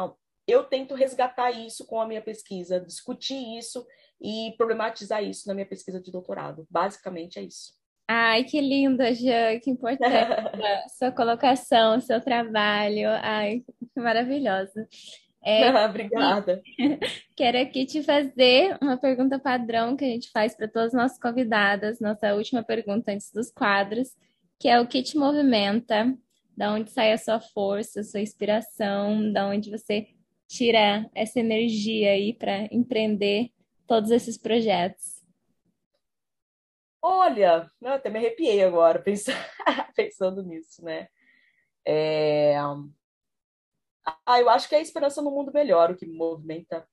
[0.52, 3.86] eu tento resgatar isso com a minha pesquisa, discutir isso
[4.20, 6.66] e problematizar isso na minha pesquisa de doutorado.
[6.70, 7.72] Basicamente é isso.
[8.06, 10.08] Ai, que linda, Jean, que importante
[10.98, 13.08] sua colocação, seu trabalho.
[13.22, 13.62] Ai,
[13.94, 14.86] que maravilhosa.
[15.42, 16.62] É, Obrigada.
[17.36, 21.18] Quero aqui te fazer uma pergunta padrão que a gente faz para todas as nossas
[21.18, 24.10] convidadas, nossa última pergunta antes dos quadros,
[24.58, 26.14] que é o que te movimenta,
[26.56, 30.06] da onde sai a sua força, a sua inspiração, da onde você
[30.52, 33.50] tira essa energia aí para empreender
[33.86, 35.22] todos esses projetos?
[37.00, 39.38] Olha, eu até me arrepiei agora pensando,
[39.96, 41.08] pensando nisso, né?
[41.86, 42.54] É...
[44.26, 46.86] Ah, eu acho que é a esperança no mundo melhor o que me movimenta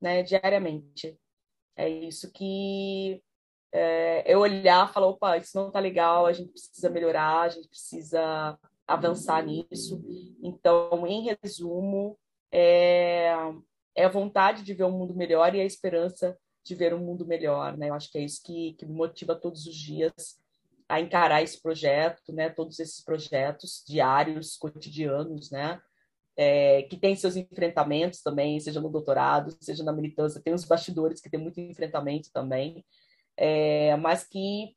[0.00, 1.18] né, diariamente.
[1.76, 3.22] É isso que
[3.72, 7.48] é, eu olhar e falar, opa, isso não tá legal, a gente precisa melhorar, a
[7.48, 10.04] gente precisa avançar nisso.
[10.42, 12.18] Então, em resumo,
[12.52, 13.32] é,
[13.94, 17.26] é a vontade de ver um mundo melhor e a esperança de ver um mundo
[17.26, 17.88] melhor, né?
[17.88, 20.38] Eu acho que é isso que, que me motiva todos os dias
[20.88, 22.48] a encarar esse projeto, né?
[22.50, 25.80] Todos esses projetos diários, cotidianos, né?
[26.36, 31.20] É, que tem seus enfrentamentos também, seja no doutorado, seja na militância, tem os bastidores
[31.20, 32.84] que tem muito enfrentamento também,
[33.36, 34.76] é, mas que,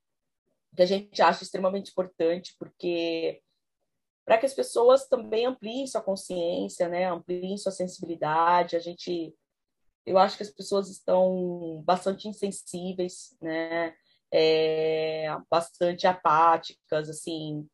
[0.75, 3.41] que a gente acha extremamente importante, porque
[4.25, 7.05] para que as pessoas também ampliem sua consciência, né?
[7.05, 8.75] ampliem sua sensibilidade.
[8.75, 9.35] A gente,
[10.05, 13.93] eu acho que as pessoas estão bastante insensíveis, né?
[14.33, 17.67] É, bastante apáticas, assim,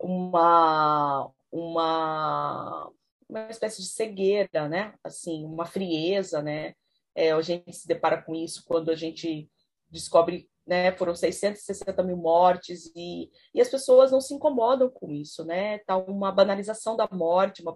[0.00, 2.90] uma, uma,
[3.28, 4.94] uma espécie de cegueira, né?
[5.04, 6.74] Assim, uma frieza, né?
[7.14, 9.48] É, a gente se depara com isso quando a gente
[9.88, 10.92] descobre né?
[10.92, 15.78] Foram 660 mil mortes e, e as pessoas não se incomodam com isso, né?
[15.78, 17.74] Tá uma banalização da morte, uma,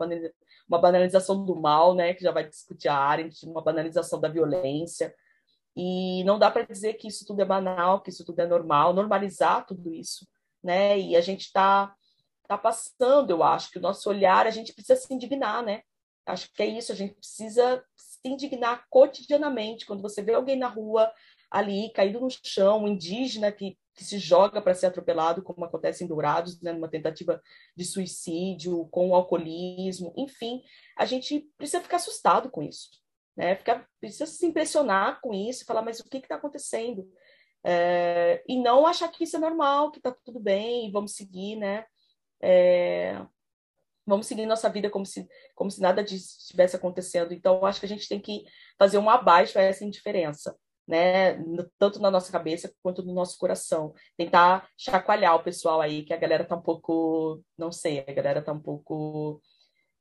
[0.68, 2.14] uma banalização do mal, né?
[2.14, 5.12] Que já vai discutir a Arendt, uma banalização da violência.
[5.76, 8.94] E não dá para dizer que isso tudo é banal, que isso tudo é normal,
[8.94, 10.24] normalizar tudo isso,
[10.62, 10.96] né?
[10.96, 11.92] E a gente está
[12.46, 15.83] tá passando, eu acho, que o nosso olhar, a gente precisa se indignar, né?
[16.24, 19.85] Acho que é isso, a gente precisa se indignar cotidianamente.
[19.85, 21.12] Quando você vê alguém na rua
[21.55, 26.03] ali caído no chão, um indígena que, que se joga para ser atropelado, como acontece
[26.03, 27.40] em Dourados, né, numa tentativa
[27.77, 30.61] de suicídio, com o alcoolismo, enfim,
[30.99, 32.90] a gente precisa ficar assustado com isso,
[33.37, 33.55] né?
[33.55, 37.09] Ficar, precisa se impressionar com isso, falar, mas o que está acontecendo?
[37.62, 41.87] É, e não achar que isso é normal, que está tudo bem, vamos seguir, né?
[42.43, 43.25] É,
[44.05, 47.33] vamos seguir nossa vida como se, como se nada disso estivesse acontecendo.
[47.33, 48.45] Então, acho que a gente tem que
[48.77, 51.35] fazer um abaixo a essa indiferença né?
[51.79, 53.94] Tanto na nossa cabeça quanto no nosso coração.
[54.16, 58.42] Tentar chacoalhar o pessoal aí, que a galera tá um pouco, não sei, a galera
[58.42, 59.40] tá um pouco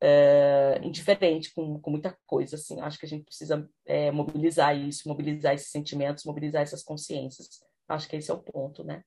[0.01, 2.79] é, indiferente com, com muita coisa, assim.
[2.81, 7.47] Acho que a gente precisa é, mobilizar isso, mobilizar esses sentimentos, mobilizar essas consciências.
[7.87, 9.03] Acho que esse é o ponto, né?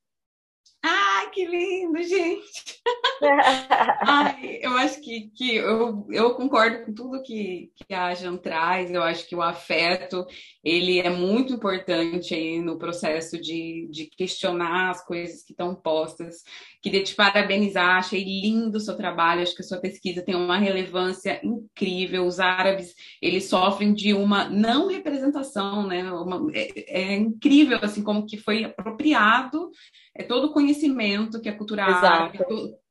[1.36, 2.80] Que lindo, gente!
[4.08, 8.90] Ai, eu acho que, que eu, eu concordo com tudo que, que a Jan traz.
[8.90, 10.26] Eu acho que o afeto
[10.64, 16.36] ele é muito importante aí no processo de, de questionar as coisas que estão postas.
[16.80, 20.56] Queria te parabenizar, achei lindo o seu trabalho, acho que a sua pesquisa tem uma
[20.56, 22.26] relevância incrível.
[22.26, 26.10] Os árabes, eles sofrem de uma não representação, né?
[26.10, 29.70] Uma, é, é incrível assim como que foi apropriado
[30.18, 32.06] é todo o conhecimento que a cultura Exato.
[32.06, 32.38] árabe,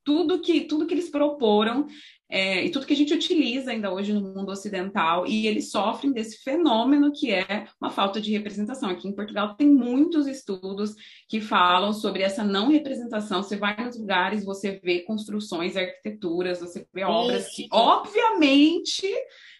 [0.04, 1.88] tudo que, tudo que eles proporam
[2.30, 6.12] é, e tudo que a gente utiliza ainda hoje no mundo ocidental, e eles sofrem
[6.12, 8.90] desse fenômeno que é uma falta de representação.
[8.90, 10.96] Aqui em Portugal tem muitos estudos
[11.28, 13.44] que falam sobre essa não representação.
[13.44, 19.08] Você vai nos lugares, você vê construções, arquiteturas, você vê obras que, obviamente,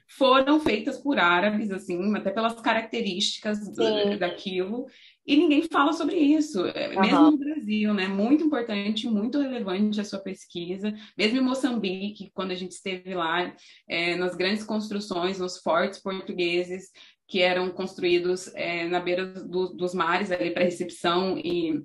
[0.08, 4.18] foram feitas por árabes, assim, até pelas características Sim.
[4.20, 4.86] daquilo,
[5.28, 7.02] e ninguém fala sobre isso, uhum.
[7.02, 8.08] mesmo no Brasil, né?
[8.08, 10.94] Muito importante, muito relevante a sua pesquisa.
[11.18, 13.52] Mesmo em Moçambique, quando a gente esteve lá,
[13.90, 16.92] é, nas grandes construções, nos fortes portugueses,
[17.28, 21.82] que eram construídos é, na beira do, dos mares, ali para recepção e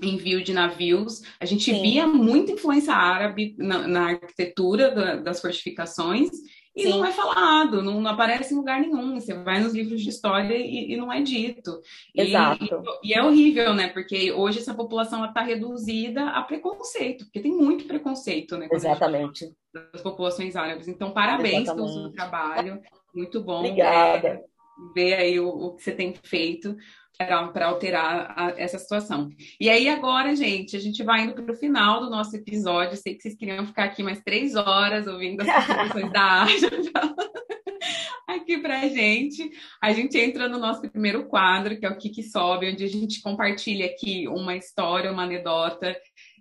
[0.00, 1.22] envio de navios.
[1.40, 1.82] A gente Sim.
[1.82, 6.30] via muita influência árabe na, na arquitetura da, das fortificações
[6.78, 6.90] e Sim.
[6.90, 9.18] não é falado, não, não, aparece em lugar nenhum.
[9.18, 11.80] Você vai nos livros de história e, e não é dito.
[12.14, 12.84] Exato.
[13.02, 13.88] E, e, é horrível, né?
[13.88, 18.68] Porque hoje essa população está reduzida a preconceito, porque tem muito preconceito, né?
[18.70, 19.52] Exatamente.
[19.92, 20.86] Das populações árabes.
[20.86, 21.92] Então, parabéns Exatamente.
[21.92, 22.80] pelo seu trabalho.
[23.12, 23.58] Muito bom.
[23.58, 24.28] Obrigada.
[24.28, 24.44] É,
[24.94, 26.76] ver aí o, o que você tem feito
[27.18, 29.28] para alterar a, essa situação.
[29.60, 32.96] E aí agora, gente, a gente vai indo para o final do nosso episódio.
[32.96, 36.70] Sei que vocês queriam ficar aqui mais três horas ouvindo as contribuições da Aja
[38.28, 39.50] aqui para a gente.
[39.82, 43.20] A gente entra no nosso primeiro quadro, que é o Kiki Sobe, onde a gente
[43.20, 45.96] compartilha aqui uma história, uma anedota,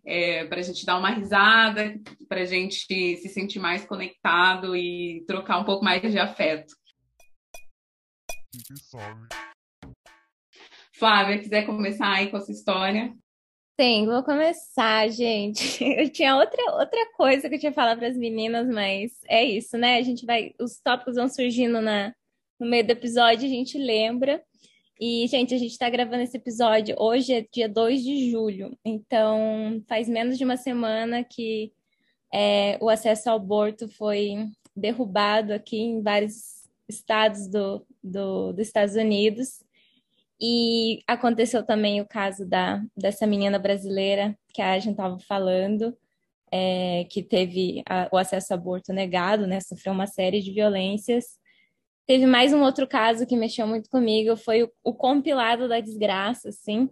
[0.06, 5.26] é, para a gente dar uma risada, para a gente se sentir mais conectado e
[5.28, 6.76] trocar um pouco mais de afeto.
[10.98, 13.16] Flávia, quiser começar aí com essa história?
[13.80, 15.84] Sim, vou começar, gente.
[15.86, 19.78] Eu tinha outra, outra coisa que eu tinha falado para as meninas, mas é isso,
[19.78, 19.98] né?
[19.98, 22.12] A gente vai, os tópicos vão surgindo na,
[22.60, 24.44] no meio do episódio, a gente lembra.
[25.00, 26.96] E, gente, a gente está gravando esse episódio.
[26.98, 31.72] Hoje é dia 2 de julho, então faz menos de uma semana que
[32.34, 34.34] é, o acesso ao aborto foi
[34.76, 39.67] derrubado aqui em vários estados do, do, dos Estados Unidos.
[40.40, 45.98] E aconteceu também o caso da, dessa menina brasileira que a gente estava falando,
[46.52, 49.60] é, que teve a, o acesso ao aborto negado, né?
[49.60, 51.26] Sofreu uma série de violências.
[52.06, 56.50] Teve mais um outro caso que mexeu muito comigo, foi o, o compilado da desgraça,
[56.50, 56.90] assim.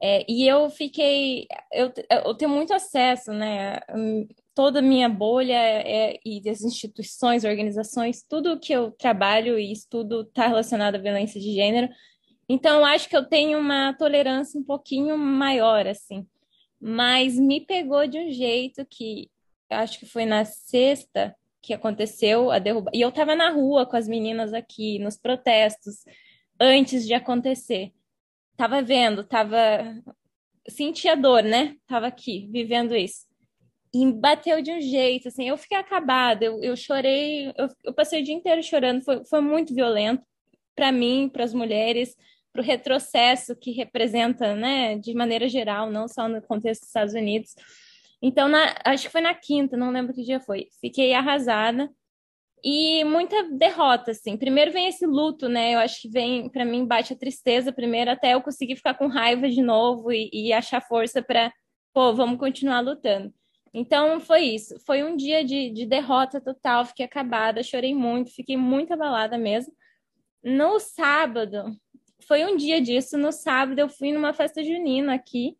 [0.00, 1.92] É, e eu fiquei, eu,
[2.24, 3.80] eu tenho muito acesso, né?
[4.54, 10.22] Toda a minha bolha é, e as instituições, organizações, tudo que eu trabalho e estudo
[10.22, 11.88] está relacionado à violência de gênero.
[12.48, 16.26] Então, eu acho que eu tenho uma tolerância um pouquinho maior, assim.
[16.80, 19.30] Mas me pegou de um jeito que
[19.68, 22.90] acho que foi na sexta que aconteceu a derruba.
[22.94, 26.04] E eu estava na rua com as meninas aqui, nos protestos,
[26.58, 27.92] antes de acontecer.
[28.56, 29.58] Tava vendo, tava.
[30.68, 31.76] Sentia dor, né?
[31.86, 33.26] Tava aqui, vivendo isso.
[33.92, 38.20] E bateu de um jeito, assim, eu fiquei acabada, eu, eu chorei, eu, eu passei
[38.20, 40.22] o dia inteiro chorando, foi, foi muito violento
[40.76, 42.14] para mim, para as mulheres
[42.58, 47.14] para o retrocesso que representa, né, de maneira geral, não só no contexto dos Estados
[47.14, 47.54] Unidos.
[48.20, 50.66] Então, na, acho que foi na quinta, não lembro que dia foi.
[50.80, 51.88] Fiquei arrasada
[52.64, 54.36] e muita derrota, assim.
[54.36, 55.74] Primeiro vem esse luto, né?
[55.74, 59.06] Eu acho que vem, para mim, bate a tristeza primeiro, até eu conseguir ficar com
[59.06, 61.52] raiva de novo e, e achar força para,
[61.94, 63.32] pô, vamos continuar lutando.
[63.72, 64.74] Então, foi isso.
[64.84, 69.72] Foi um dia de, de derrota total, fiquei acabada, chorei muito, fiquei muito abalada mesmo.
[70.42, 71.76] No sábado,
[72.28, 73.16] foi um dia disso.
[73.16, 75.56] No sábado, eu fui numa festa junina aqui,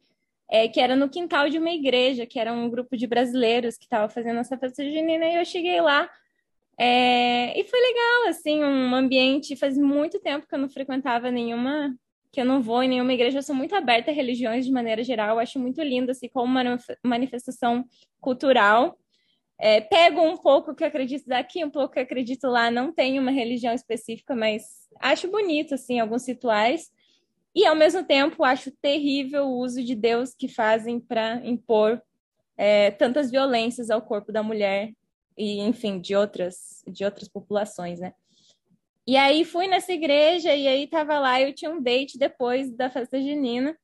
[0.51, 3.85] é, que era no quintal de uma igreja, que era um grupo de brasileiros que
[3.85, 6.09] estava fazendo essa festa junina, e eu cheguei lá.
[6.79, 9.57] É, e foi legal, assim, um ambiente.
[9.57, 11.97] Faz muito tempo que eu não frequentava nenhuma,
[12.31, 13.39] que eu não vou em nenhuma igreja.
[13.39, 15.31] Eu sou muito aberta a religiões de maneira geral.
[15.37, 17.85] Eu acho muito lindo, assim, como uma manifestação
[18.21, 18.97] cultural.
[19.61, 22.71] É, pego um pouco que acredito daqui, um pouco que acredito lá.
[22.71, 24.63] Não tenho uma religião específica, mas
[25.01, 26.91] acho bonito, assim, alguns rituais.
[27.55, 32.01] E, ao mesmo tempo, acho terrível o uso de Deus que fazem para impor
[32.57, 34.93] é, tantas violências ao corpo da mulher
[35.37, 38.13] e, enfim, de outras, de outras populações, né?
[39.07, 42.91] E aí fui nessa igreja e aí tava lá, eu tinha um date depois da
[42.91, 43.75] festa junina.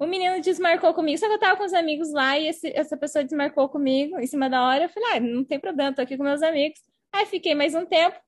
[0.00, 2.96] O menino desmarcou comigo, só que eu tava com os amigos lá e esse, essa
[2.96, 4.84] pessoa desmarcou comigo em cima da hora.
[4.84, 6.80] Eu falei, ah, não tem problema, tô aqui com meus amigos.
[7.12, 8.18] Aí fiquei mais um tempo,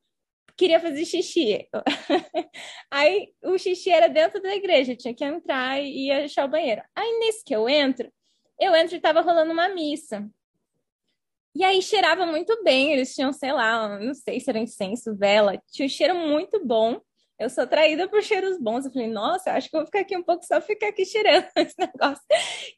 [0.55, 1.67] queria fazer xixi.
[2.93, 6.83] Aí o xixi era dentro da igreja, tinha que entrar e ia achar o banheiro.
[6.95, 8.13] Aí nesse que eu entro,
[8.61, 10.29] eu entro e tava rolando uma missa.
[11.55, 15.57] E aí cheirava muito bem, eles tinham, sei lá, não sei se era incenso, vela,
[15.71, 17.01] tinha um cheiro muito bom.
[17.43, 18.85] Eu sou atraída por cheiros bons.
[18.85, 21.75] Eu falei, nossa, acho que vou ficar aqui um pouco só ficar aqui cheirando esse
[21.79, 22.23] negócio.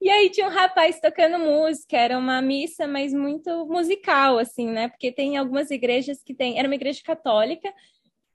[0.00, 4.88] E aí tinha um rapaz tocando música, era uma missa, mas muito musical, assim, né?
[4.88, 6.58] Porque tem algumas igrejas que tem.
[6.58, 7.72] Era uma igreja católica,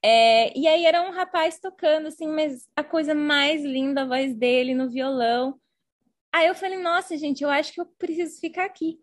[0.01, 4.33] é, e aí era um rapaz tocando, assim, mas a coisa mais linda, a voz
[4.33, 5.59] dele no violão.
[6.31, 8.99] Aí eu falei, nossa, gente, eu acho que eu preciso ficar aqui.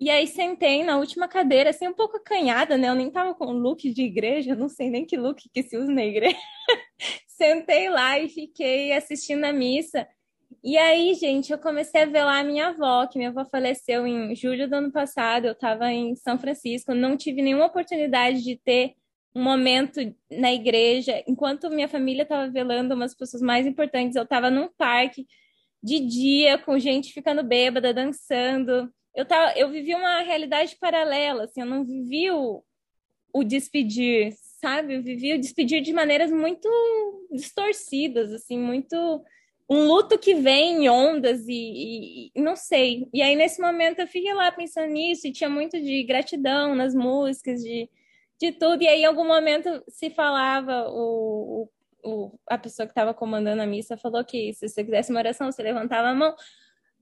[0.00, 2.88] E aí sentei na última cadeira, assim, um pouco acanhada, né?
[2.88, 5.92] Eu nem tava com look de igreja, não sei nem que look que se usa
[5.92, 6.36] na igreja.
[7.28, 10.06] Sentei lá e fiquei assistindo a missa.
[10.62, 14.34] E aí, gente, eu comecei a lá a minha avó, que minha avó faleceu em
[14.34, 15.46] julho do ano passado.
[15.46, 18.94] Eu estava em São Francisco, não tive nenhuma oportunidade de ter
[19.34, 21.22] um momento na igreja.
[21.26, 25.26] Enquanto minha família estava velando umas pessoas mais importantes, eu estava num parque
[25.82, 31.60] de dia, com gente ficando bêbada, dançando eu, tava, eu vivi uma realidade paralela, assim,
[31.60, 32.62] eu não vivi o,
[33.32, 34.94] o despedir, sabe?
[34.94, 36.68] Eu vivi o despedir de maneiras muito
[37.30, 38.96] distorcidas, assim, muito
[39.68, 43.08] um luto que vem em ondas e, e, não sei.
[43.12, 46.94] E aí nesse momento eu fiquei lá pensando nisso e tinha muito de gratidão nas
[46.94, 47.88] músicas, de,
[48.38, 48.82] de tudo.
[48.82, 51.68] E aí em algum momento se falava o,
[52.04, 55.50] o, a pessoa que estava comandando a missa falou que se você quisesse uma oração,
[55.50, 56.34] você levantava a mão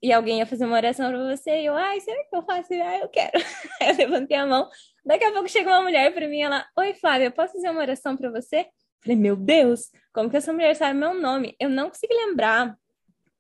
[0.02, 2.72] e alguém ia fazer uma oração para você, e eu, ai, será que eu faço?
[2.72, 3.32] Ah, eu quero.
[3.80, 4.68] Aí eu levantei a mão.
[5.04, 8.16] Daqui a pouco chegou uma mulher para mim, ela, oi, Flávia, posso fazer uma oração
[8.16, 8.66] para você?
[9.00, 11.56] Falei, meu Deus, como que essa mulher sabe meu nome?
[11.58, 12.76] Eu não consegui lembrar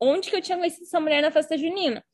[0.00, 2.04] onde que eu tinha conhecido essa mulher na festa junina.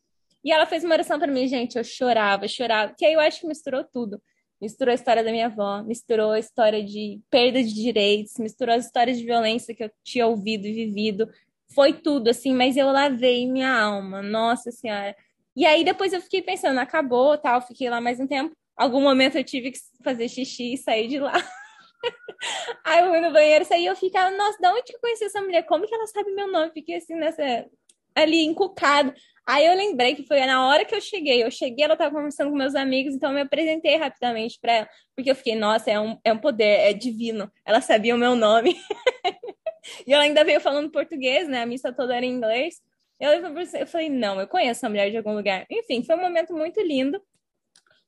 [0.44, 3.40] E ela fez uma oração para mim, gente, eu chorava, chorava, que aí eu acho
[3.40, 4.22] que misturou tudo.
[4.60, 8.86] Misturou a história da minha avó, misturou a história de perda de direitos, misturou as
[8.86, 11.30] histórias de violência que eu tinha ouvido e vivido,
[11.74, 15.14] foi tudo, assim, mas eu lavei minha alma, nossa senhora.
[15.56, 18.54] E aí depois eu fiquei pensando, acabou, tal, fiquei lá mais um tempo.
[18.76, 21.32] Algum momento eu tive que fazer xixi e sair de lá.
[22.84, 25.40] aí eu fui no banheiro, saí eu ficava, nossa, da onde que eu conheci essa
[25.40, 25.62] mulher?
[25.64, 26.70] Como que ela sabe meu nome?
[26.72, 27.66] Fiquei assim nessa
[28.14, 29.12] ali encucado.
[29.46, 31.42] Aí eu lembrei que foi na hora que eu cheguei.
[31.42, 34.88] Eu cheguei, ela estava conversando com meus amigos, então eu me apresentei rapidamente para ela,
[35.16, 37.50] porque eu fiquei, nossa, é um, é um poder, é divino.
[37.64, 38.76] Ela sabia o meu nome.
[40.06, 41.62] E ela ainda veio falando português, né?
[41.62, 42.80] A missa toda era em inglês.
[43.20, 45.66] Eu, falei, não, eu conheço a mulher de algum lugar.
[45.70, 47.20] Enfim, foi um momento muito lindo.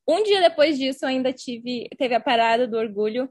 [0.07, 3.29] Um dia depois disso, eu ainda tive, teve a parada do orgulho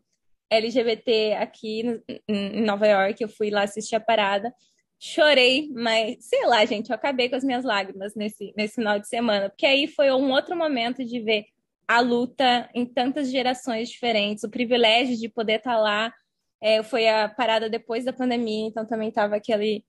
[0.49, 3.21] LGBT aqui no, em Nova York.
[3.21, 4.53] Eu fui lá assistir a parada.
[4.99, 9.07] Chorei, mas sei lá, gente, eu acabei com as minhas lágrimas nesse, nesse final de
[9.07, 11.45] semana, porque aí foi um outro momento de ver
[11.87, 16.13] a luta em tantas gerações diferentes, o privilégio de poder estar lá
[16.61, 19.83] é, foi a parada depois da pandemia, então também tava aquele,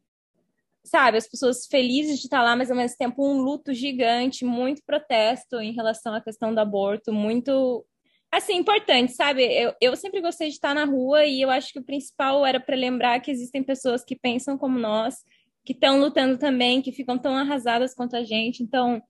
[0.85, 4.83] sabe, as pessoas felizes de estar lá, mas ao mesmo tempo um luto gigante, muito
[4.85, 7.85] protesto em relação à questão do aborto, muito
[8.31, 9.43] assim, importante, sabe?
[9.43, 12.61] Eu, eu sempre gostei de estar na rua e eu acho que o principal era
[12.61, 15.25] para lembrar que existem pessoas que pensam como nós,
[15.65, 18.63] que estão lutando também, que ficam tão arrasadas quanto a gente.
[18.63, 19.03] Então,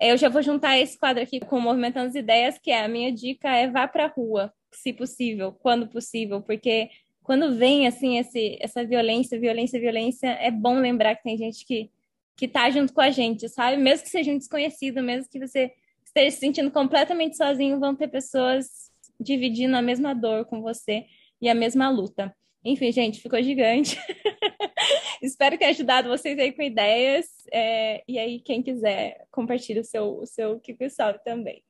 [0.00, 2.88] eu já vou juntar esse quadro aqui com o Movimentando as Ideias, que é a
[2.88, 6.90] minha dica é vá para a rua, se possível, quando possível, porque
[7.22, 11.90] quando vem assim esse, essa violência, violência, violência, é bom lembrar que tem gente que
[12.36, 13.76] que tá junto com a gente, sabe?
[13.76, 15.72] Mesmo que seja um desconhecido, mesmo que você
[16.04, 21.06] esteja se sentindo completamente sozinho, vão ter pessoas dividindo a mesma dor com você
[21.40, 22.34] e a mesma luta.
[22.64, 23.98] Enfim, gente, ficou gigante.
[25.22, 27.26] Espero ter ajudado vocês aí com ideias.
[27.52, 31.62] É, e aí, quem quiser, compartilhe o seu, o seu Keep Salve também.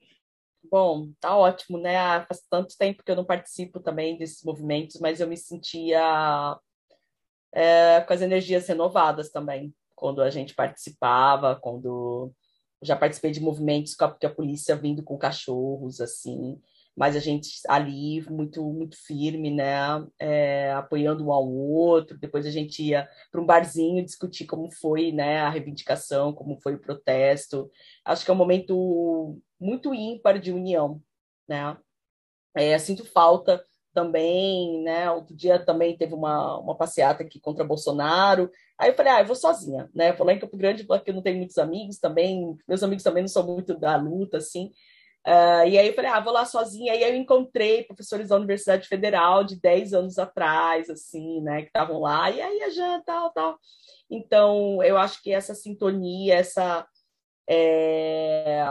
[0.74, 1.96] Bom, tá ótimo, né?
[1.96, 6.58] Ah, faz tanto tempo que eu não participo também desses movimentos, mas eu me sentia
[7.52, 12.32] é, com as energias renovadas também, quando a gente participava, quando
[12.82, 16.60] já participei de movimentos com a, a polícia vindo com cachorros, assim,
[16.96, 19.76] mas a gente ali muito muito firme, né,
[20.18, 22.18] é, apoiando um ao outro.
[22.18, 26.74] Depois a gente ia para um barzinho discutir como foi, né, a reivindicação, como foi
[26.74, 27.70] o protesto.
[28.04, 31.02] Acho que é um momento muito ímpar de união,
[31.48, 31.76] né.
[32.54, 35.10] É, sinto falta também, né?
[35.10, 38.50] Outro dia também teve uma, uma passeata aqui contra Bolsonaro.
[38.78, 40.12] Aí eu falei, ah, eu vou sozinha, né?
[40.12, 43.22] Vou lá em Campo Grande, porque eu não tenho muitos amigos também, meus amigos também
[43.22, 44.72] não são muito da luta, assim.
[45.26, 46.94] Uh, e aí eu falei, ah, vou lá sozinha.
[46.94, 51.68] E aí eu encontrei professores da Universidade Federal de 10 anos atrás, assim, né, que
[51.68, 52.30] estavam lá.
[52.30, 53.58] E aí a Jean, tal, tal.
[54.10, 56.86] Então, eu acho que essa sintonia, essa...
[57.48, 58.62] É,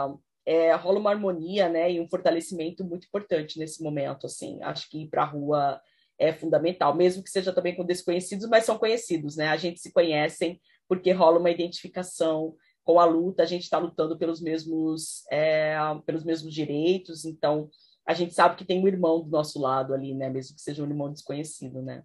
[0.45, 4.61] é, rola uma harmonia, né, e um fortalecimento muito importante nesse momento, assim.
[4.61, 5.81] Acho que ir para a rua
[6.17, 9.47] é fundamental, mesmo que seja também com desconhecidos, mas são conhecidos, né?
[9.47, 14.17] A gente se conhecem porque rola uma identificação com a luta, a gente está lutando
[14.17, 15.75] pelos mesmos, é,
[16.05, 17.69] pelos mesmos direitos, então
[18.05, 20.29] a gente sabe que tem um irmão do nosso lado ali, né?
[20.29, 22.03] Mesmo que seja um irmão desconhecido, né?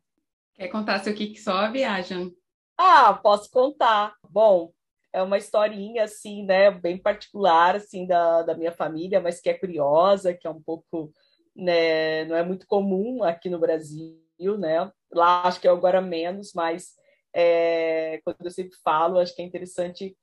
[0.54, 2.34] Quer contar seu que só a viagem?
[2.76, 4.14] Ah, posso contar.
[4.30, 4.72] Bom,
[5.12, 9.54] é uma historinha assim, né, bem particular assim da, da minha família, mas que é
[9.54, 11.12] curiosa, que é um pouco,
[11.56, 14.18] né, não é muito comum aqui no Brasil,
[14.58, 14.90] né?
[15.12, 16.94] Lá acho que é agora menos, mas
[17.34, 20.16] é, quando eu sempre falo, acho que é interessante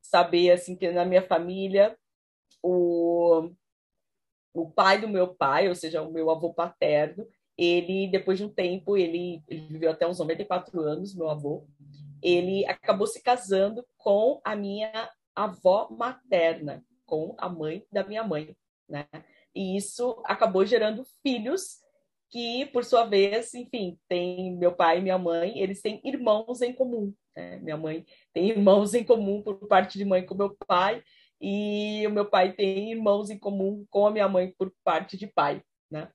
[0.00, 1.96] saber assim que na minha família
[2.62, 3.50] o
[4.54, 7.26] o pai do meu pai, ou seja, o meu avô paterno,
[7.56, 11.66] ele depois de um tempo, ele, ele viveu até uns 94 anos, meu avô,
[12.22, 18.56] ele acabou se casando com a minha avó materna, com a mãe da minha mãe,
[18.88, 19.06] né?
[19.54, 21.80] E isso acabou gerando filhos
[22.30, 26.72] que, por sua vez, enfim, tem meu pai e minha mãe, eles têm irmãos em
[26.72, 27.58] comum, né?
[27.58, 31.02] Minha mãe tem irmãos em comum por parte de mãe com meu pai,
[31.40, 35.26] e o meu pai tem irmãos em comum com a minha mãe por parte de
[35.26, 36.08] pai, né?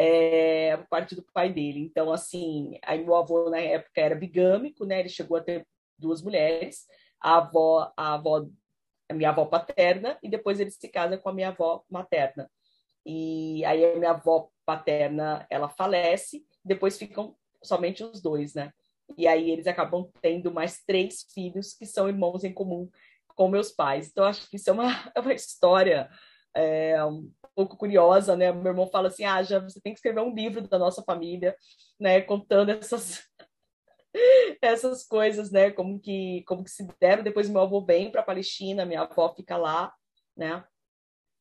[0.00, 1.80] É, por parte do pai dele.
[1.80, 5.00] Então, assim, aí meu avô na época era bigâmico, né?
[5.00, 5.66] Ele chegou a ter
[5.98, 6.86] duas mulheres,
[7.20, 8.46] a avó, a avó,
[9.08, 12.48] a minha avó paterna, e depois ele se casa com a minha avó materna.
[13.04, 18.72] E aí a minha avó paterna, ela falece, depois ficam somente os dois, né?
[19.16, 22.88] E aí eles acabam tendo mais três filhos que são irmãos em comum
[23.34, 24.08] com meus pais.
[24.08, 26.08] Então, acho que isso é uma, é uma história
[26.54, 26.96] é,
[27.58, 28.52] pouco curiosa, né?
[28.52, 31.56] Meu irmão fala assim, ah, já você tem que escrever um livro da nossa família,
[31.98, 32.20] né?
[32.20, 33.24] Contando essas
[34.62, 35.72] essas coisas, né?
[35.72, 37.24] Como que como que se deram.
[37.24, 39.92] Depois meu avô vem para a Palestina, minha avó fica lá,
[40.36, 40.64] né?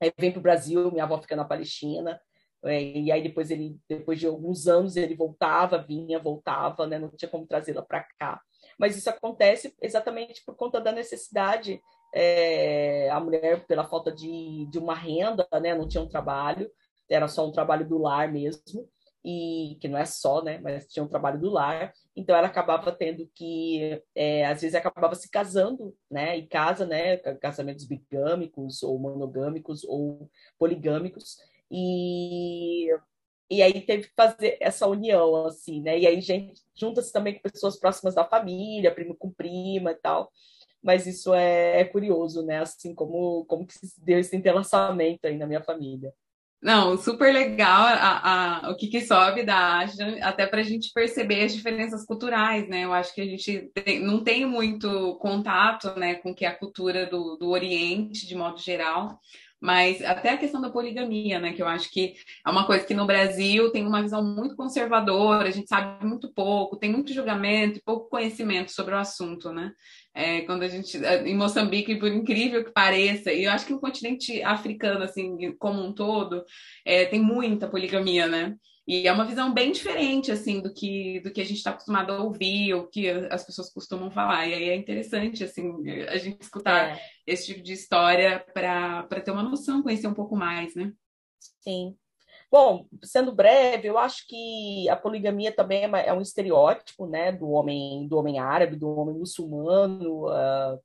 [0.01, 2.19] Aí vem para o Brasil, minha avó fica na Palestina.
[2.65, 6.97] É, e aí depois ele, depois de alguns anos, ele voltava, vinha, voltava, né?
[6.97, 8.41] Não tinha como trazê-la para cá.
[8.79, 11.79] Mas isso acontece exatamente por conta da necessidade.
[12.13, 15.75] É, a mulher, pela falta de, de uma renda, né?
[15.75, 16.69] Não tinha um trabalho,
[17.09, 18.87] era só um trabalho do lar mesmo
[19.23, 22.91] e que não é só, né, mas tinha um trabalho do lar, então ela acabava
[22.93, 28.97] tendo que, é, às vezes acabava se casando, né, e casa, né, casamentos bigâmicos ou
[28.97, 31.37] monogâmicos ou poligâmicos,
[31.69, 32.87] e
[33.49, 35.97] e aí teve que fazer essa união, assim, né?
[35.97, 40.31] E aí gente junta-se também com pessoas próximas da família, primo com prima e tal.
[40.83, 42.59] Mas isso é, é curioso, né?
[42.59, 46.13] Assim, como, como que deu esse entrelaçamento aí na minha família.
[46.59, 50.91] Não, super legal a, a, o que, que sobe da Ásia, até para a gente
[50.91, 52.83] perceber as diferenças culturais, né?
[52.83, 56.57] Eu acho que a gente tem, não tem muito contato né, com que é a
[56.57, 59.19] cultura do, do Oriente, de modo geral,
[59.59, 61.53] mas até a questão da poligamia, né?
[61.53, 62.13] Que eu acho que
[62.45, 66.31] é uma coisa que no Brasil tem uma visão muito conservadora, a gente sabe muito
[66.33, 69.71] pouco, tem muito julgamento e pouco conhecimento sobre o assunto, né?
[70.13, 73.79] É, quando a gente em Moçambique, por incrível que pareça, e eu acho que o
[73.79, 76.43] continente africano, assim, como um todo,
[76.85, 78.55] é, tem muita poligamia, né?
[78.87, 82.13] E é uma visão bem diferente, assim, do que, do que a gente está acostumado
[82.13, 84.47] a ouvir, ou que as pessoas costumam falar.
[84.47, 85.73] E aí é interessante, assim,
[86.07, 87.01] a gente escutar é.
[87.25, 90.93] esse tipo de história para ter uma noção, conhecer um pouco mais, né?
[91.59, 91.97] Sim.
[92.49, 97.49] Bom, sendo breve, eu acho que a poligamia também é, é um estereótipo, né, do
[97.49, 100.75] homem, do homem árabe, do homem muçulmano, uh,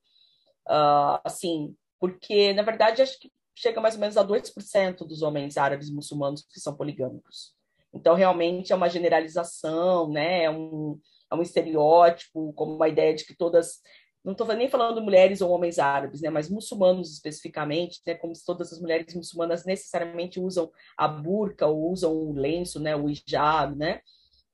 [0.69, 5.57] uh, assim, porque, na verdade, acho que chega mais ou menos a 2% dos homens
[5.57, 7.55] árabes muçulmanos que são poligâmicos.
[7.95, 10.45] Então, realmente é uma generalização, né?
[10.45, 10.99] é, um,
[11.31, 13.81] é um estereótipo, como uma ideia de que todas.
[14.25, 16.31] Não estou nem falando mulheres ou homens árabes, né?
[16.31, 18.15] mas muçulmanos especificamente, né?
[18.15, 22.95] como se todas as mulheres muçulmanas necessariamente usam a burca ou usam o lenço, né?
[22.95, 24.01] o hijab, né?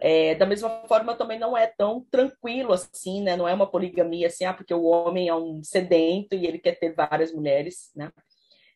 [0.01, 3.37] É, da mesma forma, também não é tão tranquilo assim, né?
[3.37, 6.79] Não é uma poligamia assim, ah, porque o homem é um sedento e ele quer
[6.79, 8.13] ter várias mulheres, né?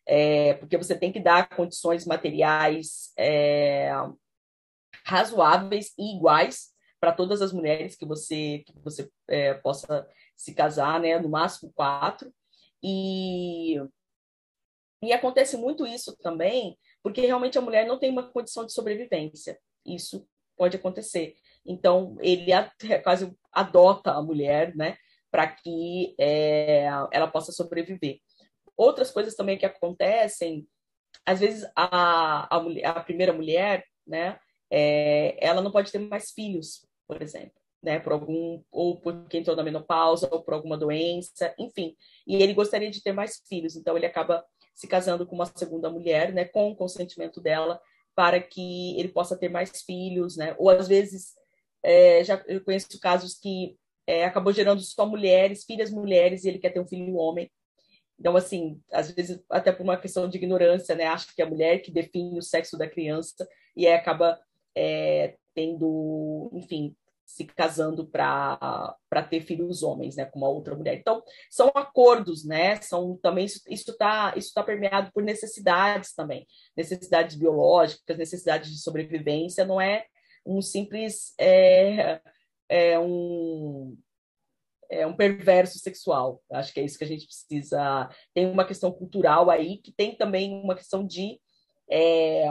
[0.05, 3.93] É, porque você tem que dar condições materiais é,
[5.05, 11.00] razoáveis e iguais para todas as mulheres que você que você é, possa se casar,
[11.00, 11.18] né?
[11.18, 12.32] No máximo quatro.
[12.82, 13.76] E
[15.03, 19.59] e acontece muito isso também, porque realmente a mulher não tem uma condição de sobrevivência.
[19.84, 20.26] Isso
[20.57, 21.34] pode acontecer.
[21.66, 24.96] Então ele é, quase adota a mulher, né?
[25.30, 28.20] Para que é, ela possa sobreviver.
[28.76, 30.66] Outras coisas também que acontecem
[31.24, 34.38] às vezes a, a, mulher, a primeira mulher, né,
[34.75, 37.53] é, ela não pode ter mais filhos, por exemplo,
[37.83, 41.95] né, por algum ou porque entrou na menopausa ou por alguma doença, enfim.
[42.27, 44.43] E ele gostaria de ter mais filhos, então ele acaba
[44.75, 47.79] se casando com uma segunda mulher, né, com o consentimento dela,
[48.14, 50.55] para que ele possa ter mais filhos, né?
[50.59, 51.35] Ou às vezes
[51.83, 56.59] é, já eu conheço casos que é, acabou gerando só mulheres, filhas mulheres, e ele
[56.59, 57.51] quer ter um filho homem.
[58.18, 61.05] Então, assim, às vezes, até por uma questão de ignorância, né?
[61.07, 63.47] Acha que é a mulher que define o sexo da criança
[63.77, 64.39] e acaba
[64.77, 66.95] é, tendo, enfim,
[67.33, 68.97] se casando para
[69.29, 70.99] ter filhos homens, né, com uma outra mulher.
[70.99, 72.81] Então, são acordos, né?
[72.83, 76.47] São também isso está isso tá permeado por necessidades também,
[76.77, 79.64] necessidades biológicas, necessidades de sobrevivência.
[79.64, 80.05] Não é
[80.45, 82.20] um simples é,
[82.68, 83.97] é um
[84.91, 86.43] é um perverso sexual.
[86.53, 88.11] Acho que é isso que a gente precisa.
[88.35, 91.41] Tem uma questão cultural aí que tem também uma questão de
[91.91, 92.45] é,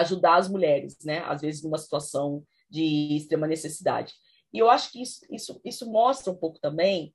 [0.00, 1.20] ajudar as mulheres, né?
[1.20, 4.14] Às vezes numa situação de extrema necessidade.
[4.52, 7.14] E eu acho que isso, isso, isso mostra um pouco também,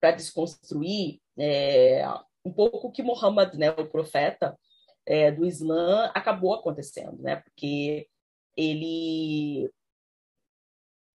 [0.00, 2.04] para desconstruir é,
[2.44, 4.56] um pouco o que Muhammad, né, o profeta
[5.04, 7.36] é, do Islã, acabou acontecendo, né?
[7.36, 8.08] Porque
[8.56, 9.70] ele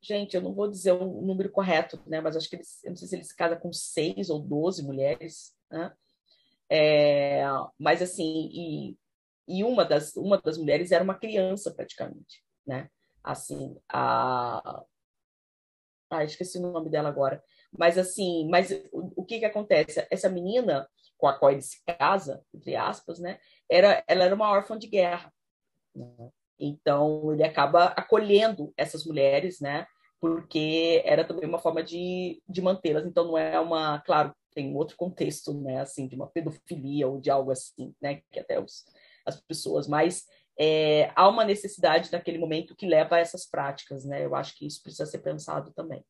[0.01, 2.19] gente, eu não vou dizer o número correto, né?
[2.19, 4.83] Mas acho que ele, eu não sei se ele se casa com seis ou doze
[4.83, 5.93] mulheres, né?
[6.69, 7.43] É,
[7.79, 8.97] mas assim, e,
[9.47, 12.89] e uma das uma das mulheres era uma criança praticamente, né?
[13.23, 14.83] assim, a
[16.09, 17.43] ah, esqueci o nome dela agora.
[17.75, 20.05] Mas assim, mas o, o que que acontece?
[20.11, 20.87] Essa menina
[21.17, 23.39] com a qual ele se casa, entre aspas, né?
[23.67, 25.33] Era, ela era uma órfã de guerra.
[25.95, 26.29] Né?
[26.59, 29.87] Então ele acaba acolhendo essas mulheres, né?
[30.19, 33.07] Porque era também uma forma de, de mantê-las.
[33.07, 35.81] Então não é uma, claro, tem outro contexto, né?
[35.81, 38.21] Assim, de uma pedofilia ou de algo assim, né?
[38.31, 38.85] Que até os,
[39.25, 40.23] as pessoas mais
[40.59, 44.23] é, há uma necessidade naquele momento que leva a essas práticas, né?
[44.23, 46.03] Eu acho que isso precisa ser pensado também.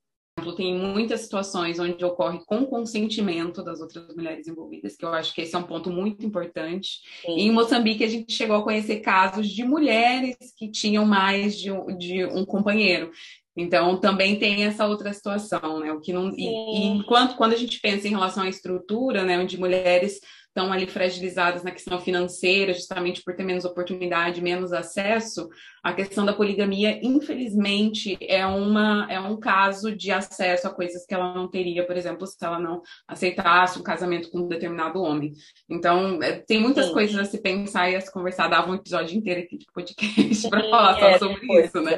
[0.57, 5.41] Tem muitas situações onde ocorre com consentimento das outras mulheres envolvidas, que eu acho que
[5.41, 6.99] esse é um ponto muito importante.
[7.21, 7.39] Sim.
[7.39, 12.25] Em Moçambique, a gente chegou a conhecer casos de mulheres que tinham mais de, de
[12.25, 13.11] um companheiro.
[13.55, 15.93] Então, também tem essa outra situação, né?
[15.93, 19.37] O que não, e, e enquanto quando a gente pensa em relação à estrutura, né,
[19.37, 20.19] onde mulheres
[20.55, 25.49] estão ali fragilizadas na questão financeira, justamente por ter menos oportunidade, menos acesso,
[25.81, 31.13] a questão da poligamia, infelizmente, é, uma, é um caso de acesso a coisas que
[31.13, 35.33] ela não teria, por exemplo, se ela não aceitasse um casamento com um determinado homem.
[35.67, 36.93] Então, é, tem muitas Sim.
[36.93, 38.47] coisas a se pensar e a se conversar.
[38.47, 41.95] Dava um episódio inteiro aqui de podcast para falar só é, sobre isso, né?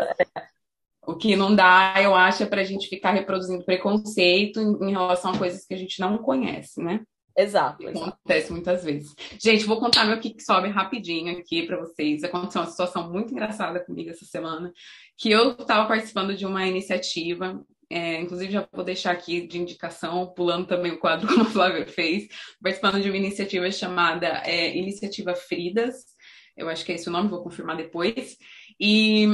[1.05, 4.91] O que não dá, eu acho, é para a gente ficar reproduzindo preconceito em, em
[4.91, 7.01] relação a coisas que a gente não conhece, né?
[7.37, 9.13] Exato, Acontece muitas vezes.
[9.41, 12.23] Gente, vou contar meu que sobe rapidinho aqui para vocês.
[12.23, 14.71] Aconteceu uma situação muito engraçada comigo essa semana,
[15.17, 20.33] que eu estava participando de uma iniciativa, é, inclusive já vou deixar aqui de indicação,
[20.33, 22.27] pulando também o quadro como a Flávia fez,
[22.61, 26.15] participando de uma iniciativa chamada é, Iniciativa Fridas,
[26.55, 28.37] eu acho que é esse o nome, vou confirmar depois.
[28.79, 29.27] E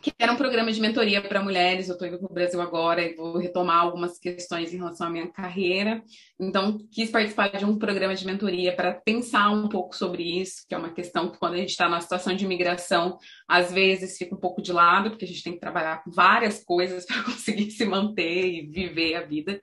[0.00, 1.88] que era um programa de mentoria para mulheres.
[1.88, 5.10] Eu estou indo para o Brasil agora e vou retomar algumas questões em relação à
[5.10, 6.02] minha carreira.
[6.38, 10.74] Então, quis participar de um programa de mentoria para pensar um pouco sobre isso, que
[10.74, 14.34] é uma questão que, quando a gente está na situação de imigração, às vezes fica
[14.34, 17.70] um pouco de lado, porque a gente tem que trabalhar com várias coisas para conseguir
[17.70, 19.60] se manter e viver a vida.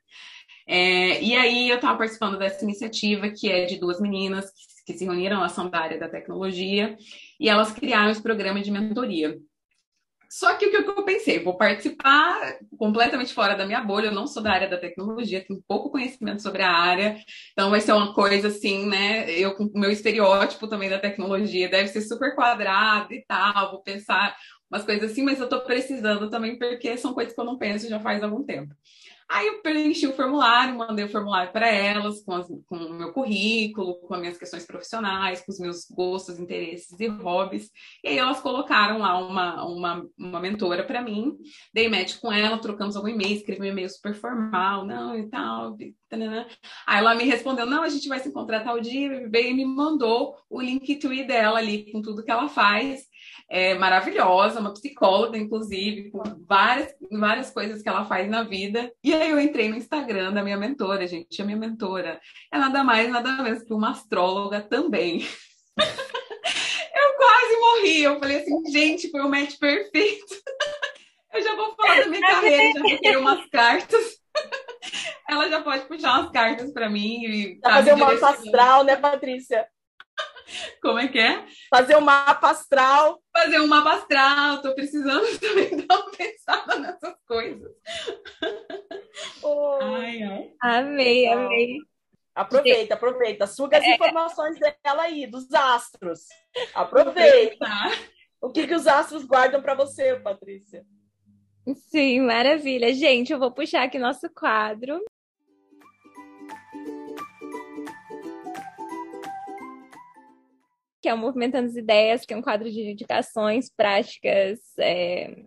[0.68, 4.98] É, e aí, eu estava participando dessa iniciativa, que é de duas meninas que, que
[4.98, 6.98] se reuniram, elas são da área da tecnologia,
[7.40, 9.40] e elas criaram esse programa de mentoria.
[10.36, 14.28] Só que o que eu pensei, vou participar completamente fora da minha bolha, eu não
[14.28, 17.18] sou da área da tecnologia, tenho pouco conhecimento sobre a área,
[17.54, 19.32] então vai ser uma coisa assim, né?
[19.32, 23.82] Eu com o meu estereótipo também da tecnologia deve ser super quadrado e tal, vou
[23.82, 24.36] pensar
[24.70, 27.88] umas coisas assim, mas eu tô precisando também porque são coisas que eu não penso
[27.88, 28.76] já faz algum tempo.
[29.30, 33.12] Aí eu preenchi o formulário, mandei o formulário para elas, com, as, com, o meu
[33.12, 37.72] currículo, com as minhas questões profissionais, com os meus gostos, interesses e hobbies.
[38.04, 41.36] E aí elas colocaram lá uma, uma, uma mentora para mim,
[41.74, 45.76] dei match com ela, trocamos algum e-mail, escrevi um e-mail super formal, não, e tal.
[45.80, 45.96] E
[46.88, 50.36] Aí ela me respondeu, não, a gente vai se encontrar tal dia, e me mandou
[50.50, 53.06] o link tweet dela ali, com tudo que ela faz
[53.50, 58.92] é maravilhosa, uma psicóloga, inclusive, com várias, várias coisas que ela faz na vida.
[59.04, 61.42] E aí eu entrei no Instagram da minha mentora, gente.
[61.42, 62.20] A minha mentora
[62.52, 65.20] é nada mais, nada menos que uma astróloga também.
[65.78, 68.04] eu quase morri.
[68.04, 70.36] Eu falei assim, gente, foi o match perfeito.
[71.34, 72.74] eu já vou falar da minha carreira,
[73.04, 74.20] já vou umas cartas.
[75.30, 77.26] Ela já pode puxar umas cartas para mim.
[77.26, 79.68] E tá fazer uma astral, né, Patrícia?
[80.82, 81.46] Como é que é?
[81.70, 83.22] Fazer um mapa astral.
[83.36, 84.62] Fazer um mapa astral.
[84.62, 87.72] Tô precisando também dar uma pensada nessas coisas.
[89.42, 89.80] Oh.
[89.82, 90.52] Ai, ai.
[90.62, 91.78] Amei, amei.
[92.34, 93.48] Aproveita, aproveita.
[93.48, 93.96] Suga as é.
[93.96, 96.28] informações dela aí, dos astros.
[96.74, 97.66] Aproveita.
[98.42, 100.86] O que, que os astros guardam para você, Patrícia?
[101.90, 102.94] Sim, maravilha.
[102.94, 105.00] Gente, eu vou puxar aqui nosso quadro.
[111.06, 115.44] Que é o Movimentando as Ideias, que é um quadro de indicações práticas, é,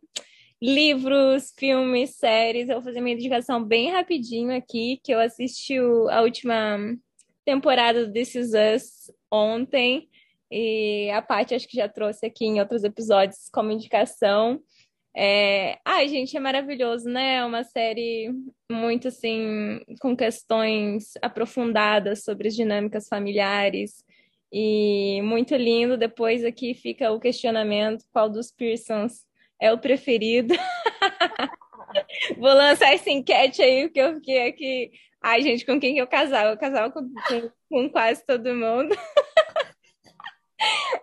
[0.62, 2.68] livros, filmes, séries.
[2.68, 6.78] Eu vou fazer minha indicação bem rapidinho aqui, que eu assisti a última
[7.44, 10.08] temporada do This Is Us ontem.
[10.48, 14.60] E a Paty acho que já trouxe aqui em outros episódios como indicação.
[15.12, 15.76] É...
[15.84, 17.34] Ai, gente, é maravilhoso, né?
[17.34, 18.32] É uma série
[18.70, 24.06] muito, assim, com questões aprofundadas sobre as dinâmicas familiares
[24.52, 25.96] e muito lindo.
[25.96, 29.26] Depois aqui fica o questionamento, qual dos Pearsons
[29.60, 30.54] é o preferido.
[32.38, 34.90] Vou lançar essa enquete aí, porque eu fiquei aqui...
[35.20, 36.50] Ai, gente, com quem que eu casava?
[36.50, 38.94] Eu casava com, com, com quase todo mundo.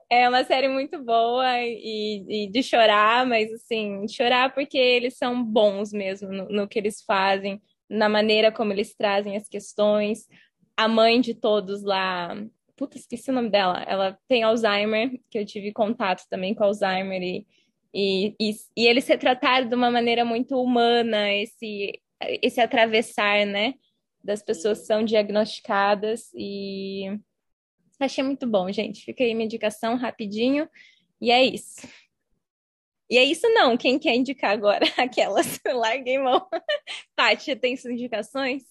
[0.09, 5.43] É uma série muito boa e, e, de chorar, mas assim, chorar porque eles são
[5.43, 10.27] bons mesmo no, no, que eles fazem, na maneira como eles trazem as questões.
[10.77, 12.35] A mãe de todos lá,
[12.76, 17.21] puta, esqueci o nome dela, ela tem Alzheimer, que eu tive contato também com Alzheimer
[17.21, 17.47] e,
[17.93, 21.99] e, e, e eles retrataram de uma maneira muito humana esse,
[22.41, 23.73] esse atravessar, né,
[24.23, 27.19] das pessoas que são diagnosticadas e
[27.99, 29.03] Achei muito bom, gente.
[29.03, 30.69] Fica aí minha indicação rapidinho.
[31.21, 31.88] E é isso.
[33.09, 33.78] E é isso não.
[33.78, 34.86] Quem quer indicar agora?
[34.97, 35.59] Aquelas.
[35.65, 36.45] Larguei mão.
[37.15, 38.63] Tati, tem suas indicações?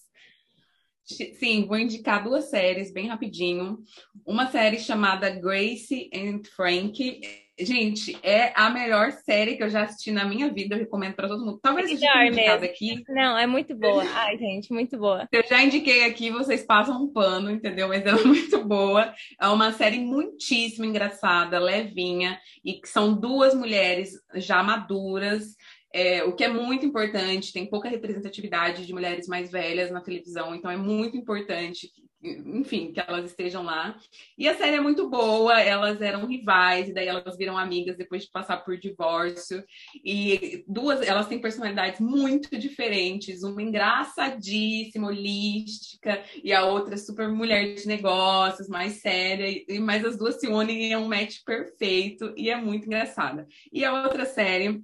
[1.05, 3.79] Sim, vou indicar duas séries bem rapidinho.
[4.25, 10.11] Uma série chamada Grace and Frank Gente, é a melhor série que eu já assisti
[10.11, 10.75] na minha vida.
[10.75, 11.59] Eu recomendo para todo mundo.
[11.61, 13.01] Talvez seja indicada aqui.
[13.07, 14.03] Não, é muito boa.
[14.13, 15.25] Ai, gente, muito boa.
[15.31, 17.87] Eu já indiquei aqui, vocês passam um pano, entendeu?
[17.87, 19.13] Mas ela é muito boa.
[19.39, 25.55] É uma série muitíssimo engraçada, levinha, e que são duas mulheres já maduras.
[25.97, 30.53] É, o que é muito importante, tem pouca representatividade de mulheres mais velhas na televisão,
[30.53, 31.89] então é muito importante
[32.21, 33.97] enfim, que elas estejam lá.
[34.37, 38.23] E a série é muito boa, elas eram rivais, e daí elas viram amigas depois
[38.23, 39.63] de passar por divórcio.
[40.03, 47.75] E duas, elas têm personalidades muito diferentes, uma engraçadíssima, holística, e a outra super mulher
[47.75, 52.33] de negócios, mais séria, e, mas as duas se unem e é um match perfeito,
[52.35, 53.47] e é muito engraçada.
[53.71, 54.83] E a outra série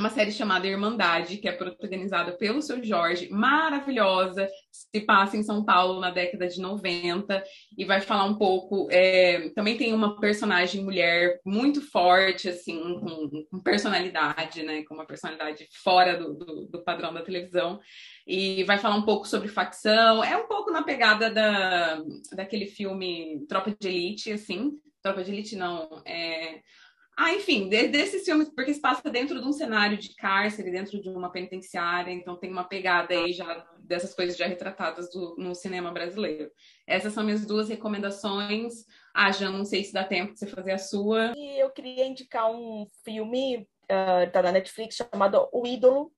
[0.00, 5.64] uma série chamada Irmandade, que é protagonizada pelo seu Jorge, maravilhosa, se passa em São
[5.64, 7.42] Paulo na década de 90
[7.78, 8.88] e vai falar um pouco.
[8.90, 14.82] É, também tem uma personagem mulher muito forte, assim, com, com personalidade, né?
[14.82, 17.78] Com uma personalidade fora do, do, do, padrão da televisão.
[18.26, 20.24] E vai falar um pouco sobre facção.
[20.24, 24.72] É um pouco na pegada da, daquele filme Tropa de Elite, assim.
[25.00, 26.02] Tropa de Elite não.
[26.04, 26.60] É
[27.16, 31.08] ah, enfim, desses filmes, porque se passa dentro de um cenário de cárcere, dentro de
[31.08, 35.92] uma penitenciária, então tem uma pegada aí já dessas coisas já retratadas do, no cinema
[35.92, 36.50] brasileiro.
[36.86, 38.84] Essas são minhas duas recomendações.
[39.14, 41.32] Ah, já não sei se dá tempo de você fazer a sua.
[41.36, 46.10] E eu queria indicar um filme, uh, tá na Netflix, chamado O Ídolo,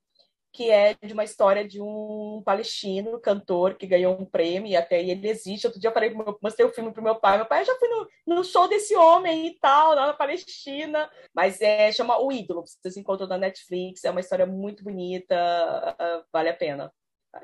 [0.57, 5.03] que é de uma história de um palestino, cantor, que ganhou um prêmio, e até
[5.03, 5.67] ele existe.
[5.67, 8.09] Outro dia eu falei, mostrei o filme pro meu pai, meu pai, já fui no,
[8.27, 12.97] no show desse homem e tal, lá na Palestina, mas é, chama O Ídolo, vocês
[12.97, 16.91] encontram na Netflix, é uma história muito bonita, uh, vale a pena,